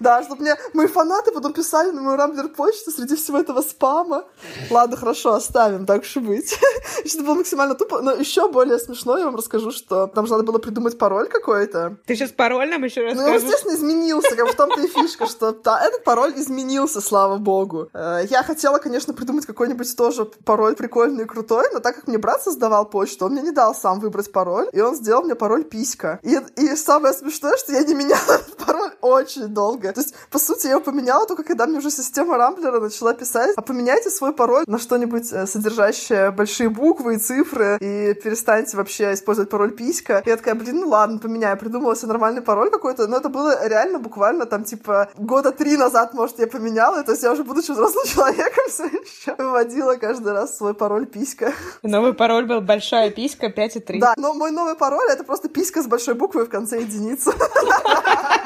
Да, 0.00 0.22
чтобы 0.22 0.42
мне 0.42 0.56
мои 0.72 0.86
фанаты 0.86 1.32
потом 1.32 1.52
писали 1.52 1.90
на 1.90 2.02
мою 2.02 2.16
рамблер 2.16 2.48
почту 2.48 2.90
среди 2.90 3.16
всего 3.16 3.38
этого 3.38 3.62
спама. 3.62 4.24
Ладно, 4.70 4.96
хорошо, 4.96 5.34
оставим, 5.34 5.86
так 5.86 6.02
уж 6.02 6.16
и 6.16 6.20
быть. 6.20 6.58
Что 7.06 7.22
было 7.22 7.34
максимально 7.34 7.74
тупо. 7.74 8.00
Но 8.02 8.12
еще 8.12 8.48
более 8.48 8.78
смешно 8.78 9.18
я 9.18 9.24
вам 9.26 9.36
расскажу, 9.36 9.70
что 9.70 10.06
там 10.06 10.26
же 10.26 10.32
надо 10.32 10.44
было 10.44 10.58
придумать 10.58 10.98
пароль 10.98 11.28
какой-то. 11.28 11.96
Ты 12.06 12.16
сейчас 12.16 12.30
пароль 12.30 12.68
нам 12.68 12.84
еще 12.84 13.02
расскажешь? 13.02 13.42
Ну, 13.42 13.48
естественно, 13.48 13.74
изменился. 13.74 14.36
Как 14.36 14.48
в 14.48 14.56
том-то 14.56 14.80
и 14.80 14.88
фишка, 14.88 15.26
что 15.26 15.52
да, 15.52 15.80
этот 15.84 16.04
пароль 16.04 16.32
изменился, 16.36 17.00
слава 17.00 17.36
богу. 17.36 17.88
Э, 17.92 18.22
я 18.28 18.42
хотела, 18.42 18.78
конечно, 18.78 19.14
придумать 19.14 19.46
какой-нибудь 19.46 19.96
тоже 19.96 20.24
пароль 20.24 20.74
прикольный 20.74 21.24
и 21.24 21.26
крутой, 21.26 21.66
но 21.72 21.80
так 21.80 21.96
как 21.96 22.08
мне 22.08 22.18
брат 22.18 22.42
создавал 22.42 22.88
почту, 22.88 23.26
он 23.26 23.32
мне 23.32 23.42
не 23.42 23.52
дал 23.52 23.74
сам 23.74 24.00
выбрать 24.00 24.32
пароль, 24.32 24.68
и 24.72 24.80
он 24.80 24.94
сделал 24.94 25.22
мне 25.22 25.34
пароль 25.34 25.64
писька. 25.64 26.18
И, 26.22 26.31
и 26.56 26.76
самое 26.76 27.14
смешное, 27.14 27.56
что 27.56 27.72
я 27.72 27.82
не 27.82 27.94
меняла 27.94 28.40
пароль 28.64 28.92
очень 29.00 29.48
долго. 29.48 29.92
То 29.92 30.00
есть, 30.00 30.14
по 30.30 30.38
сути, 30.38 30.66
я 30.66 30.72
его 30.72 30.82
поменяла 30.82 31.26
только 31.26 31.42
когда 31.42 31.66
мне 31.66 31.78
уже 31.78 31.90
система 31.90 32.36
Рамблера 32.36 32.80
начала 32.80 33.14
писать, 33.14 33.52
а 33.56 33.62
поменяйте 33.62 34.10
свой 34.10 34.32
пароль 34.32 34.64
на 34.66 34.78
что-нибудь 34.78 35.32
э, 35.32 35.46
содержащее 35.46 36.30
большие 36.30 36.68
буквы 36.68 37.14
и 37.14 37.18
цифры, 37.18 37.78
и 37.80 38.14
перестаньте 38.14 38.76
вообще 38.76 39.12
использовать 39.12 39.50
пароль 39.50 39.72
писька. 39.72 40.22
И 40.24 40.30
я 40.30 40.36
такая, 40.36 40.54
блин, 40.54 40.80
ну 40.80 40.88
ладно, 40.88 41.18
поменяю. 41.18 41.58
Придумала 41.58 41.96
себе 41.96 42.08
нормальный 42.08 42.42
пароль 42.42 42.70
какой-то, 42.70 43.06
но 43.06 43.16
это 43.16 43.28
было 43.28 43.66
реально 43.66 43.98
буквально 43.98 44.46
там, 44.46 44.64
типа, 44.64 45.10
года 45.16 45.52
три 45.52 45.76
назад, 45.76 46.14
может, 46.14 46.38
я 46.38 46.46
поменяла, 46.46 47.02
то 47.02 47.12
есть 47.12 47.22
я 47.22 47.32
уже, 47.32 47.44
будучи 47.44 47.72
взрослым 47.72 48.06
человеком, 48.14 48.64
все 48.68 48.84
еще 48.84 49.34
выводила 49.36 49.96
каждый 49.96 50.32
раз 50.32 50.56
свой 50.56 50.74
пароль 50.74 51.06
писька. 51.06 51.52
Новый 51.82 52.14
пароль 52.14 52.46
был 52.46 52.60
большая 52.60 53.10
писька 53.10 53.46
5,3. 53.46 53.98
Да, 53.98 54.14
но 54.16 54.34
мой 54.34 54.50
новый 54.50 54.74
пароль— 54.74 55.08
это 55.10 55.24
просто 55.24 55.48
писька 55.48 55.82
с 55.82 55.86
большой 55.86 56.14
буквой 56.22 56.46
в 56.46 56.50
конце 56.50 56.80
единицы. 56.82 57.32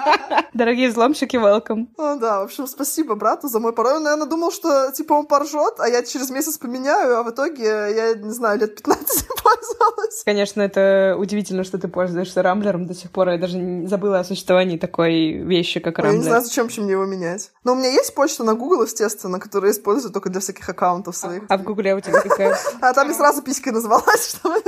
Дорогие 0.55 0.89
взломщики, 0.89 1.37
welcome. 1.37 1.89
Ну 1.99 2.19
да, 2.19 2.41
в 2.41 2.45
общем, 2.45 2.67
спасибо 2.67 3.15
брату 3.15 3.49
за 3.49 3.61
мой 3.61 3.73
пароль. 3.73 3.97
Он, 3.97 4.03
наверное, 4.05 4.27
думал, 4.27 4.51
что, 4.51 4.91
типа, 4.93 5.13
он 5.13 5.27
поржет, 5.27 5.75
а 5.79 5.89
я 5.89 6.03
через 6.03 6.31
месяц 6.31 6.59
поменяю, 6.59 7.19
а 7.19 7.23
в 7.23 7.31
итоге 7.31 7.65
я, 7.65 8.15
не 8.15 8.33
знаю, 8.33 8.59
лет 8.59 8.75
15 8.75 9.29
пользовалась. 9.43 10.23
Конечно, 10.25 10.63
это 10.63 11.17
удивительно, 11.19 11.65
что 11.65 11.79
ты 11.79 11.89
пользуешься 11.89 12.43
Рамблером 12.43 12.87
до 12.87 12.95
сих 12.95 13.11
пор. 13.11 13.29
Я 13.29 13.39
даже 13.39 13.87
забыла 13.87 14.21
о 14.21 14.25
существовании 14.25 14.79
такой 14.79 15.33
вещи, 15.33 15.81
как 15.81 15.99
Рамблер. 15.99 16.15
Я 16.15 16.19
не 16.19 16.25
знаю, 16.25 16.43
зачем 16.43 16.69
мне 16.77 16.93
его 16.93 17.05
менять. 17.05 17.51
Но 17.65 17.73
у 17.73 17.75
меня 17.75 17.91
есть 17.91 18.15
почта 18.15 18.45
на 18.45 18.55
Google, 18.55 18.83
естественно, 18.83 19.39
которую 19.39 19.71
я 19.71 19.77
использую 19.77 20.13
только 20.13 20.31
для 20.31 20.41
всяких 20.41 20.69
аккаунтов 20.69 21.17
своих. 21.17 21.45
А 21.49 21.59
в 21.59 21.63
Гугле 21.63 21.95
у 21.95 22.01
тебя 22.01 22.21
какая? 22.21 22.57
А 22.81 22.93
там 22.93 23.09
я 23.09 23.15
сразу 23.15 23.43
писькой 23.43 23.73
назвалась, 23.73 24.31
чтобы 24.37 24.63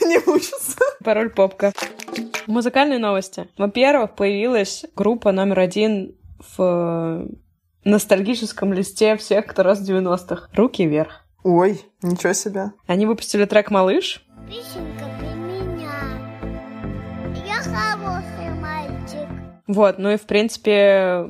не 0.00 0.18
мучиться. 0.26 0.76
Пароль 1.02 1.30
попка. 1.30 1.72
Музыкальные 2.46 2.98
новости. 2.98 3.48
Во-первых, 3.56 4.14
появилась 4.14 4.73
группа 4.96 5.32
номер 5.32 5.60
один 5.60 6.14
в 6.56 7.28
ностальгическом 7.84 8.72
листе 8.72 9.16
всех, 9.16 9.46
кто 9.46 9.62
рос 9.62 9.78
в 9.78 9.90
90-х. 9.90 10.48
Руки 10.54 10.86
вверх. 10.86 11.24
Ой, 11.42 11.82
ничего 12.02 12.32
себе. 12.32 12.72
Они 12.86 13.04
выпустили 13.04 13.44
трек 13.44 13.70
«Малыш». 13.70 14.24
Песенка 14.48 15.04
для 15.20 15.34
меня. 15.34 15.92
Я 17.46 17.56
хороший 17.56 18.50
мальчик. 18.60 19.28
Вот, 19.66 19.98
ну 19.98 20.10
и, 20.10 20.16
в 20.16 20.22
принципе, 20.22 21.26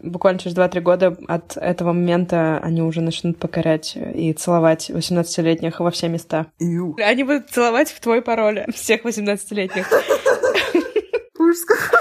буквально 0.00 0.38
через 0.38 0.56
2-3 0.56 0.80
года 0.80 1.16
от 1.26 1.56
этого 1.56 1.92
момента 1.92 2.58
они 2.62 2.82
уже 2.82 3.00
начнут 3.00 3.38
покорять 3.38 3.96
и 3.96 4.32
целовать 4.32 4.90
18-летних 4.90 5.80
во 5.80 5.90
все 5.90 6.08
места. 6.08 6.46
Ю. 6.60 6.96
Они 7.04 7.24
будут 7.24 7.50
целовать 7.50 7.90
в 7.90 8.00
твой 8.00 8.22
пароль 8.22 8.64
всех 8.72 9.04
18-летних. 9.04 9.90
Ужас 11.38 11.64
какой. 11.64 11.97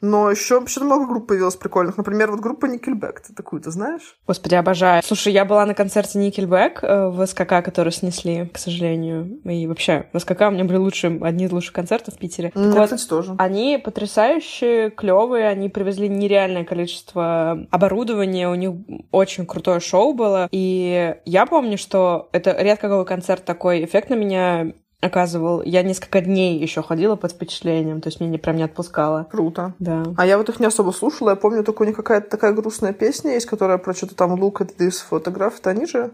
Но 0.00 0.30
еще 0.30 0.60
вообще 0.60 0.80
много 0.80 1.06
групп 1.06 1.28
появилось 1.28 1.56
прикольных. 1.56 1.96
Например, 1.96 2.30
вот 2.30 2.40
группа 2.40 2.66
Nickelback. 2.66 3.18
Ты 3.26 3.34
такую-то 3.34 3.70
знаешь? 3.70 4.16
Господи, 4.26 4.54
обожаю. 4.54 5.02
Слушай, 5.04 5.32
я 5.32 5.44
была 5.44 5.66
на 5.66 5.74
концерте 5.74 6.18
Nickelback 6.18 6.78
э, 6.82 7.08
в 7.08 7.26
СКК, 7.26 7.64
который 7.64 7.92
снесли, 7.92 8.46
к 8.46 8.58
сожалению. 8.58 9.40
И 9.44 9.66
вообще, 9.66 10.06
в 10.12 10.18
СКК 10.18 10.42
у 10.42 10.50
меня 10.50 10.64
были 10.64 10.76
лучшие, 10.76 11.18
одни 11.22 11.46
из 11.46 11.52
лучших 11.52 11.72
концертов 11.72 12.14
в 12.14 12.18
Питере. 12.18 12.52
Mm, 12.54 12.72
вот, 12.72 12.84
кстати, 12.84 13.08
тоже. 13.08 13.34
Они 13.38 13.78
потрясающие, 13.78 14.90
клевые, 14.90 15.48
они 15.48 15.68
привезли 15.68 16.08
нереальное 16.08 16.64
количество 16.64 17.66
оборудования, 17.70 18.48
у 18.48 18.54
них 18.54 18.72
очень 19.10 19.46
крутое 19.46 19.80
шоу 19.80 20.14
было. 20.14 20.48
И 20.50 21.16
я 21.24 21.46
помню, 21.46 21.78
что 21.78 22.28
это 22.32 22.56
редко 22.58 22.88
какой 22.88 23.04
концерт 23.04 23.44
такой 23.44 23.84
эффект 23.84 24.10
на 24.10 24.14
меня 24.14 24.72
оказывал. 25.00 25.62
Я 25.62 25.82
несколько 25.82 26.20
дней 26.20 26.58
еще 26.58 26.82
ходила 26.82 27.16
под 27.16 27.32
впечатлением, 27.32 28.00
то 28.00 28.08
есть 28.08 28.20
меня 28.20 28.30
не 28.30 28.38
прям 28.38 28.56
не 28.56 28.62
отпускала. 28.62 29.26
Круто. 29.30 29.74
Да. 29.78 30.04
А 30.16 30.26
я 30.26 30.38
вот 30.38 30.48
их 30.48 30.60
не 30.60 30.66
особо 30.66 30.90
слушала. 30.92 31.30
Я 31.30 31.36
помню, 31.36 31.64
только 31.64 31.82
у 31.82 31.84
них 31.86 31.96
какая-то 31.96 32.28
такая 32.30 32.52
грустная 32.52 32.92
песня 32.92 33.32
есть, 33.32 33.46
которая 33.46 33.78
про 33.78 33.94
что-то 33.94 34.14
там 34.14 34.34
look 34.34 34.60
at 34.60 34.76
this 34.78 34.96
photograph. 35.10 35.54
Это 35.58 35.70
они 35.70 35.86
же? 35.86 36.10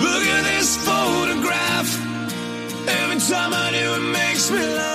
Look 0.00 0.24
at 0.24 0.44
this 0.58 0.76
photograph. 0.84 1.88
Every 2.86 3.20
time 3.20 3.52
I 3.52 3.70
do, 3.70 3.94
it 3.94 4.12
makes 4.12 4.50
me 4.50 4.58
laugh. 4.76 4.91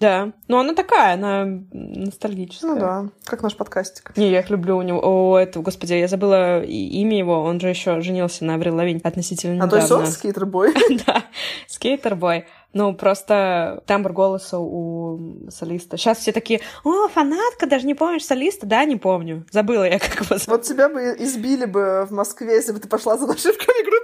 Да. 0.00 0.32
Но 0.46 0.60
она 0.60 0.74
такая, 0.74 1.14
она 1.14 1.44
ностальгическая. 1.72 2.70
Ну 2.70 2.78
да, 2.78 3.06
как 3.24 3.42
наш 3.42 3.56
подкастик. 3.56 4.16
Не, 4.16 4.30
я 4.30 4.40
их 4.40 4.50
люблю 4.50 4.76
у 4.76 4.82
него. 4.82 5.00
О, 5.02 5.38
это, 5.38 5.60
господи, 5.60 5.94
я 5.94 6.08
забыла 6.08 6.62
имя 6.62 7.18
его. 7.18 7.42
Он 7.42 7.60
же 7.60 7.68
еще 7.68 8.00
женился 8.00 8.44
на 8.44 8.54
Аврил 8.54 8.76
Лавинь 8.76 9.00
относительно 9.02 9.54
недавно. 9.54 9.66
А 9.66 9.70
то 9.70 9.76
есть 9.78 9.92
он 9.92 10.06
skater 10.06 10.47
boy? 10.47 10.74
Да, 11.06 11.24
skater 11.66 12.14
boy. 12.14 12.46
Ну, 12.74 12.94
просто 12.94 13.82
тембр 13.86 14.12
голоса 14.12 14.58
у 14.58 15.48
солиста. 15.48 15.96
Сейчас 15.96 16.18
все 16.18 16.32
такие, 16.32 16.60
о, 16.84 17.08
фанатка, 17.08 17.66
даже 17.66 17.86
не 17.86 17.94
помнишь 17.94 18.26
солиста? 18.26 18.66
Да, 18.66 18.84
не 18.84 18.96
помню. 18.96 19.46
Забыла 19.50 19.84
я, 19.84 19.98
как 19.98 20.20
его 20.20 20.36
Вот 20.46 20.62
тебя 20.62 20.90
бы 20.90 21.16
избили 21.18 21.64
бы 21.64 22.06
в 22.06 22.12
Москве, 22.12 22.54
если 22.56 22.72
бы 22.72 22.78
ты 22.78 22.86
пошла 22.86 23.16
за 23.16 23.26
нашивками 23.26 23.84
группы. 23.84 23.97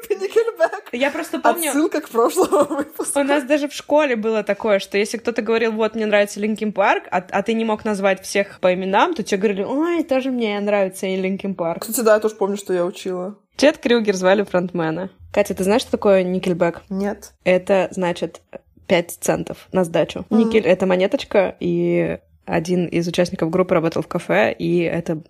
Я 0.94 1.10
просто 1.10 1.40
помню... 1.40 1.70
Отсылка 1.70 2.00
к 2.00 2.08
прошлому 2.08 2.64
выпуску. 2.76 3.20
У 3.20 3.24
нас 3.24 3.44
даже 3.44 3.68
в 3.68 3.72
школе 3.72 4.16
было 4.16 4.42
такое, 4.42 4.78
что 4.78 4.96
если 4.96 5.18
кто-то 5.18 5.42
говорил, 5.42 5.72
вот, 5.72 5.94
мне 5.94 6.06
нравится 6.06 6.40
Linkin 6.40 6.72
Park, 6.72 7.04
а, 7.10 7.24
а 7.30 7.42
ты 7.42 7.54
не 7.54 7.64
мог 7.64 7.84
назвать 7.84 8.22
всех 8.22 8.60
по 8.60 8.72
именам, 8.72 9.14
то 9.14 9.22
тебе 9.22 9.38
говорили, 9.38 9.62
ой, 9.64 10.04
тоже 10.04 10.30
мне 10.30 10.58
нравится 10.60 11.06
и 11.06 11.16
Linkin 11.16 11.54
Park. 11.54 11.82
Кстати, 11.82 12.00
да, 12.00 12.14
я 12.14 12.20
тоже 12.20 12.36
помню, 12.36 12.56
что 12.56 12.72
я 12.72 12.84
учила. 12.84 13.36
Чед 13.56 13.78
Крюгер 13.78 14.14
звали 14.16 14.42
фронтмена. 14.42 15.10
Катя, 15.32 15.54
ты 15.54 15.64
знаешь, 15.64 15.82
что 15.82 15.92
такое 15.92 16.22
Nickelback? 16.22 16.82
Нет. 16.88 17.32
Это 17.44 17.88
значит 17.90 18.40
5 18.86 19.10
центов 19.20 19.68
на 19.72 19.84
сдачу. 19.84 20.26
Mm. 20.30 20.36
Никель— 20.36 20.62
это 20.66 20.86
монеточка, 20.86 21.56
и 21.60 22.18
один 22.44 22.86
из 22.86 23.08
участников 23.08 23.50
группы 23.50 23.74
работал 23.74 24.02
в 24.02 24.08
кафе, 24.08 24.52
и 24.52 24.80
это 24.80 25.22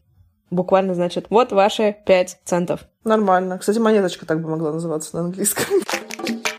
буквально 0.50 0.94
значит 0.94 1.26
«вот 1.30 1.52
ваши 1.52 1.96
5 2.06 2.40
центов». 2.44 2.80
Нормально. 3.04 3.58
Кстати, 3.58 3.78
монеточка 3.78 4.26
так 4.26 4.40
бы 4.40 4.48
могла 4.48 4.72
называться 4.72 5.16
на 5.16 5.22
английском. 5.22 5.64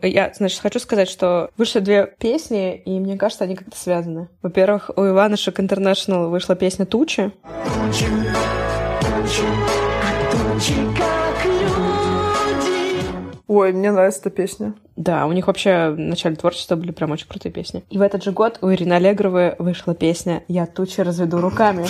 Я, 0.02 0.32
значит, 0.36 0.62
хочу 0.62 0.80
сказать, 0.80 1.10
что 1.10 1.50
вышли 1.58 1.80
две 1.80 2.06
песни, 2.06 2.78
и 2.78 3.00
мне 3.00 3.18
кажется, 3.18 3.44
они 3.44 3.56
как-то 3.56 3.78
связаны. 3.78 4.30
Во-первых, 4.44 4.92
у 4.96 5.08
Иванышек 5.08 5.60
International 5.60 6.30
вышла 6.30 6.56
песня 6.56 6.86
«Тучи». 6.86 7.32
Тучи, 7.44 8.06
тучи, 9.02 9.44
тучи, 10.32 10.76
как 10.96 11.26
Ой, 13.48 13.74
мне 13.74 13.92
нравится 13.92 14.22
эта 14.22 14.32
песня. 14.32 14.74
Да, 14.96 15.28
у 15.28 15.32
них 15.32 15.48
вообще 15.48 15.92
в 15.92 16.00
начале 16.00 16.36
творчества 16.36 16.76
были 16.76 16.92
прям 16.92 17.12
очень 17.12 17.28
крутые 17.28 17.52
песни. 17.52 17.84
И 17.90 17.98
в 17.98 18.02
этот 18.02 18.24
же 18.24 18.32
год 18.32 18.58
у 18.62 18.72
Ирины 18.72 18.94
Аллегровой 18.94 19.56
вышла 19.60 19.94
песня 19.94 20.44
«Я 20.48 20.66
тучи 20.66 21.02
разведу 21.02 21.40
руками». 21.40 21.86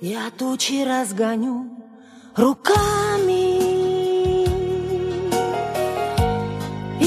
Я 0.00 0.30
тучи 0.38 0.84
разгоню 0.84 1.68
руками 2.36 3.53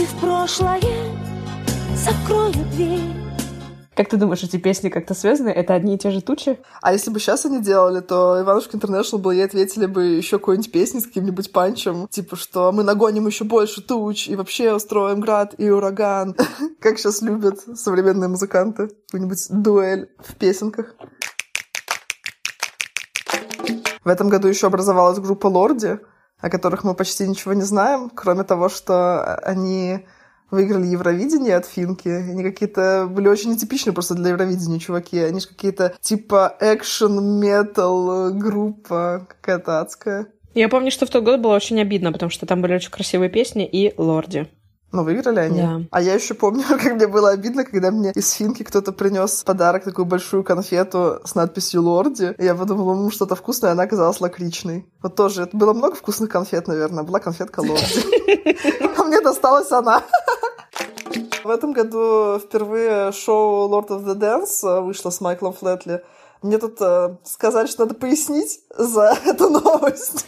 в 0.08 0.20
прошлое 0.20 0.82
закрою 1.96 2.54
дверь 2.74 3.28
как 3.98 4.10
ты 4.10 4.17
думаешь, 4.17 4.43
эти 4.43 4.58
песни 4.58 4.89
как-то 4.89 5.15
связаны? 5.15 5.50
Это 5.50 5.74
одни 5.74 5.96
и 5.96 5.98
те 5.98 6.12
же 6.12 6.22
тучи? 6.22 6.60
А 6.84 6.93
если 6.93 7.10
бы 7.10 7.20
сейчас 7.20 7.48
они 7.48 7.63
делали, 7.63 8.00
то 8.00 8.39
Иванушка 8.39 8.78
Интернешнл 8.78 9.17
бы 9.17 9.34
ей 9.34 9.43
ответили 9.43 9.88
бы 9.88 10.06
еще 10.06 10.38
какой-нибудь 10.38 10.72
песни 10.72 11.00
с 11.00 11.08
каким-нибудь 11.08 11.52
панчем. 11.52 12.08
Типа, 12.08 12.36
что 12.36 12.72
мы 12.72 12.84
нагоним 12.84 13.26
еще 13.26 13.43
больше 13.43 13.82
туч 13.82 14.28
и 14.28 14.36
вообще 14.36 14.76
устроим 14.76 15.20
град 15.20 15.56
и 15.58 15.67
ураган. 15.72 16.36
Как 16.80 17.00
сейчас 17.00 17.24
любят 17.24 17.60
современные 17.74 18.28
музыканты. 18.28 18.89
Какую-нибудь 19.08 19.48
дуэль 19.50 20.12
в 20.20 20.36
песенках. 20.36 20.93
В 24.04 24.10
этом 24.10 24.30
году 24.30 24.48
еще 24.48 24.67
образовалась 24.67 25.17
группа 25.17 25.48
Лорди, 25.48 26.00
о 26.39 26.50
которых 26.50 26.84
мы 26.84 26.93
почти 26.93 27.28
ничего 27.28 27.54
не 27.54 27.63
знаем, 27.63 28.10
кроме 28.10 28.43
того, 28.43 28.69
что 28.69 29.36
они 29.38 30.06
выиграли 30.52 30.88
Евровидение 30.88 31.56
от 31.56 31.65
Финки. 31.65 32.08
Они 32.08 32.43
какие-то 32.43 33.08
были 33.10 33.28
очень 33.28 33.52
нетипичные 33.52 33.93
просто 33.93 34.15
для 34.15 34.30
Евровидения 34.30 34.80
чуваки. 34.80 35.19
Они 35.19 35.39
же 35.39 35.47
какие-то 35.47 35.95
типа 36.00 36.56
экшен 36.60 37.39
метал 37.39 38.34
группа 38.34 39.28
какая-то 39.28 39.82
адская. 39.82 40.28
Я 40.54 40.69
помню, 40.69 40.89
что 40.89 41.06
в 41.06 41.10
тот 41.10 41.23
год 41.23 41.39
было 41.39 41.56
очень 41.56 41.80
обидно, 41.80 42.12
потому 42.12 42.30
что 42.30 42.45
там 42.45 42.62
были 42.62 42.73
очень 42.73 42.91
красивые 42.91 43.30
песни 43.30 43.67
и 43.67 43.93
Лорди. 43.97 44.47
Ну, 44.91 45.04
выиграли 45.04 45.39
они. 45.39 45.62
Да. 45.62 45.82
А 45.91 46.02
я 46.02 46.13
еще 46.13 46.34
помню, 46.34 46.63
как 46.69 46.84
мне 46.86 47.08
было 47.08 47.32
обидно, 47.32 47.65
когда 47.65 47.91
мне 47.91 48.12
из 48.12 48.32
Финки 48.32 48.63
кто-то 48.63 48.91
принес 48.91 49.43
подарок, 49.43 49.84
такую 49.84 50.06
большую 50.06 50.43
конфету 50.43 51.19
с 51.26 51.36
надписью 51.36 51.84
«Лорди». 51.84 52.34
И 52.38 52.45
я 52.45 52.56
подумала, 52.56 52.95
ну, 52.95 53.12
что-то 53.12 53.36
вкусное, 53.36 53.71
она 53.71 53.84
оказалась 53.84 54.21
лакричной. 54.21 54.86
Вот 55.02 55.15
тоже, 55.15 55.43
это 55.43 55.58
было 55.58 55.73
много 55.73 55.95
вкусных 55.95 56.30
конфет, 56.30 56.67
наверное. 56.67 57.04
Была 57.04 57.19
конфетка 57.19 57.60
«Лорди». 57.60 58.97
А 58.97 59.04
мне 59.04 59.19
досталась 59.21 59.71
она. 59.71 60.04
В 61.43 61.50
этом 61.50 61.73
году 61.73 62.39
впервые 62.39 63.12
шоу 63.12 63.69
Lord 63.69 63.89
of 63.89 64.06
the 64.06 64.15
Dance 64.15 64.82
вышло 64.82 65.10
с 65.10 65.21
Майклом 65.21 65.54
Флетли. 65.54 66.04
Мне 66.41 66.58
тут 66.60 66.78
э, 66.82 67.15
сказали, 67.23 67.67
что 67.67 67.86
надо 67.86 67.95
пояснить 67.95 68.60
за 68.78 69.17
эту 69.26 69.50
новость. 69.50 70.26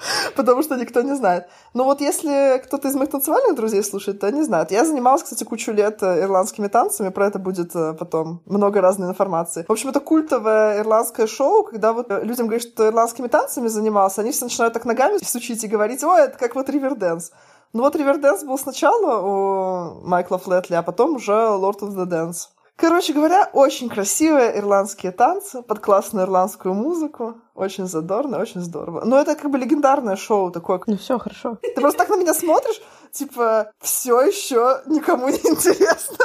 Потому 0.36 0.62
что 0.62 0.76
никто 0.76 1.02
не 1.02 1.14
знает. 1.14 1.46
Но 1.74 1.84
вот 1.84 2.00
если 2.00 2.60
кто-то 2.64 2.88
из 2.88 2.94
моих 2.94 3.10
танцевальных 3.10 3.54
друзей 3.54 3.82
слушает, 3.82 4.20
то 4.20 4.26
они 4.26 4.42
знают. 4.42 4.70
Я 4.70 4.84
занималась, 4.84 5.22
кстати, 5.22 5.44
кучу 5.44 5.72
лет 5.72 6.02
э, 6.02 6.22
ирландскими 6.22 6.68
танцами, 6.68 7.10
про 7.10 7.26
это 7.26 7.38
будет 7.38 7.74
э, 7.74 7.94
потом 7.94 8.42
много 8.46 8.80
разной 8.80 9.08
информации. 9.08 9.64
В 9.68 9.72
общем, 9.72 9.90
это 9.90 10.00
культовое 10.00 10.80
ирландское 10.80 11.26
шоу, 11.26 11.64
когда 11.64 11.92
вот 11.92 12.10
э, 12.10 12.24
людям 12.24 12.46
говорят, 12.46 12.62
что 12.62 12.86
ирландскими 12.86 13.28
танцами 13.28 13.68
занимался, 13.68 14.22
они 14.22 14.30
все 14.32 14.44
начинают 14.44 14.74
так 14.74 14.84
ногами 14.84 15.18
сучить 15.22 15.62
и 15.64 15.68
говорить, 15.68 16.02
ой, 16.04 16.22
это 16.22 16.38
как 16.38 16.54
вот 16.54 16.68
риверденс. 16.68 17.32
Ну 17.72 17.82
вот 17.82 17.94
Риверденс 17.94 18.42
был 18.42 18.58
сначала 18.58 19.20
у 19.20 20.00
Майкла 20.04 20.38
Флетли, 20.38 20.74
а 20.74 20.82
потом 20.82 21.14
уже 21.14 21.30
Lord 21.30 21.80
of 21.80 21.94
the 21.94 22.04
Dance. 22.04 22.48
Короче 22.80 23.12
говоря, 23.12 23.50
очень 23.52 23.90
красивые 23.90 24.56
ирландские 24.56 25.12
танцы 25.12 25.60
под 25.60 25.80
классную 25.80 26.24
ирландскую 26.24 26.72
музыку. 26.72 27.36
Очень 27.54 27.86
задорно, 27.86 28.38
очень 28.38 28.62
здорово. 28.62 29.04
Но 29.04 29.20
это 29.20 29.36
как 29.36 29.50
бы 29.50 29.58
легендарное 29.58 30.16
шоу 30.16 30.50
такое. 30.50 30.80
Ну 30.86 30.96
все, 30.96 31.18
хорошо. 31.18 31.58
Ты 31.60 31.78
просто 31.78 31.98
так 31.98 32.08
на 32.08 32.16
меня 32.16 32.32
смотришь, 32.32 32.80
типа, 33.12 33.70
все 33.80 34.22
еще 34.22 34.80
никому 34.86 35.28
не 35.28 35.36
интересно. 35.36 36.24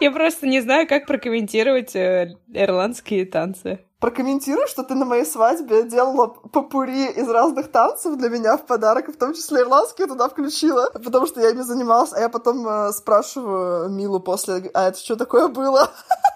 Я 0.00 0.10
просто 0.10 0.46
не 0.46 0.60
знаю, 0.62 0.88
как 0.88 1.06
прокомментировать 1.06 1.94
э, 1.94 2.36
ирландские 2.54 3.26
танцы. 3.26 3.80
Прокомментируй, 4.00 4.68
что 4.68 4.84
ты 4.84 4.94
на 4.94 5.04
моей 5.04 5.24
свадьбе 5.24 5.82
делала 5.82 6.28
попури 6.28 7.10
из 7.10 7.28
разных 7.28 7.72
танцев 7.72 8.16
для 8.16 8.28
меня 8.28 8.56
в 8.56 8.64
подарок, 8.64 9.08
в 9.08 9.16
том 9.16 9.34
числе 9.34 9.62
ирландские 9.62 10.06
туда 10.06 10.28
включила, 10.28 10.88
потому 10.92 11.26
что 11.26 11.40
я 11.40 11.50
ими 11.50 11.62
занималась, 11.62 12.12
а 12.12 12.20
я 12.20 12.28
потом 12.28 12.68
э, 12.68 12.92
спрашиваю 12.92 13.88
Милу 13.88 14.20
после, 14.20 14.70
а 14.72 14.88
это 14.88 14.98
что 14.98 15.16
такое 15.16 15.48
было? 15.48 15.90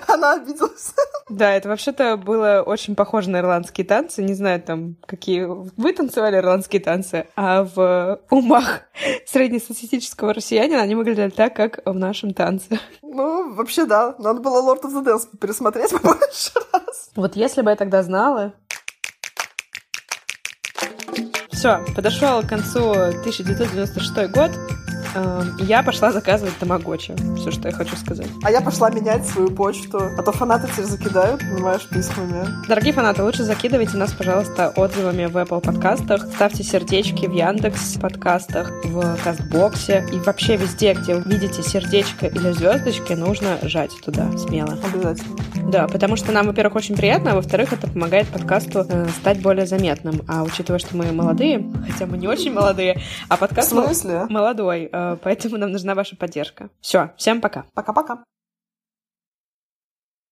Она 0.08 0.34
обиделась. 0.34 0.94
Да, 1.28 1.52
это 1.52 1.68
вообще-то 1.68 2.16
было 2.16 2.62
очень 2.64 2.94
похоже 2.94 3.30
на 3.30 3.38
ирландские 3.38 3.86
танцы. 3.86 4.22
Не 4.22 4.34
знаю, 4.34 4.62
там, 4.62 4.96
какие 5.06 5.44
вы 5.44 5.92
танцевали 5.92 6.36
ирландские 6.36 6.82
танцы, 6.82 7.26
а 7.36 7.64
в 7.64 8.20
умах 8.30 8.82
среднестатистического 9.26 10.34
россиянина 10.34 10.82
они 10.82 10.94
выглядели 10.94 11.30
так, 11.30 11.54
как 11.54 11.80
в 11.84 11.94
нашем 11.94 12.34
танце. 12.34 12.78
Ну, 13.02 13.54
вообще, 13.54 13.86
да. 13.86 14.14
Надо 14.18 14.40
было 14.40 14.60
Lord 14.60 14.82
of 14.82 14.92
the 14.92 15.04
Dance 15.04 15.28
пересмотреть 15.38 15.90
побольше 16.02 16.52
раз. 16.72 17.10
Вот 17.14 17.36
если 17.36 17.62
бы 17.62 17.70
я 17.70 17.76
тогда 17.76 18.02
знала... 18.02 18.52
Все, 21.50 21.82
подошел 21.94 22.42
к 22.42 22.48
концу 22.48 22.90
1996 22.90 24.30
год. 24.30 24.50
Эм, 25.14 25.56
Я 25.58 25.82
пошла 25.82 26.12
заказывать 26.12 26.56
тамагочи. 26.58 27.14
Все, 27.36 27.50
что 27.50 27.68
я 27.68 27.74
хочу 27.74 27.96
сказать. 27.96 28.26
А 28.42 28.50
я 28.50 28.60
пошла 28.60 28.90
менять 28.90 29.26
свою 29.26 29.50
почту, 29.50 29.98
а 30.18 30.22
то 30.22 30.32
фанаты 30.32 30.68
тебя 30.74 30.86
закидают, 30.86 31.40
понимаешь, 31.40 31.86
письмами. 31.88 32.46
Дорогие 32.68 32.92
фанаты, 32.92 33.22
лучше 33.22 33.44
закидывайте 33.44 33.96
нас, 33.96 34.12
пожалуйста, 34.12 34.72
отзывами 34.76 35.26
в 35.26 35.36
Apple 35.36 35.60
подкастах, 35.60 36.26
ставьте 36.34 36.62
сердечки 36.64 37.26
в 37.26 37.32
Яндекс 37.32 37.94
подкастах, 38.00 38.70
в 38.84 39.16
Кастбоксе 39.22 40.06
и 40.12 40.18
вообще 40.18 40.56
везде, 40.56 40.94
где 40.94 41.14
вы 41.14 41.22
видите 41.30 41.62
сердечко 41.62 42.26
или 42.26 42.50
звездочки, 42.52 43.12
нужно 43.12 43.58
жать 43.62 43.92
туда 44.04 44.26
смело. 44.38 44.78
Обязательно. 44.92 45.36
Да, 45.70 45.86
потому 45.88 46.16
что 46.16 46.30
нам, 46.32 46.46
во-первых, 46.46 46.76
очень 46.76 46.96
приятно, 46.96 47.32
а 47.32 47.34
во-вторых, 47.36 47.72
это 47.72 47.86
помогает 47.88 48.28
подкасту 48.28 48.84
э, 48.88 49.06
стать 49.20 49.40
более 49.40 49.66
заметным. 49.66 50.20
А 50.28 50.42
учитывая, 50.42 50.78
что 50.78 50.96
мы 50.96 51.10
молодые, 51.12 51.64
хотя 51.90 52.06
мы 52.06 52.18
не 52.18 52.28
очень 52.28 52.52
молодые, 52.52 53.00
а 53.28 53.36
В 53.36 53.40
подкаст 53.40 53.72
мол- 53.72 53.84
смысле? 53.86 54.26
молодой, 54.28 54.88
э, 54.92 55.03
поэтому 55.22 55.56
нам 55.56 55.72
нужна 55.72 55.94
ваша 55.94 56.16
поддержка. 56.16 56.68
Все, 56.80 57.10
всем 57.16 57.40
пока. 57.40 57.64
Пока-пока. 57.74 58.24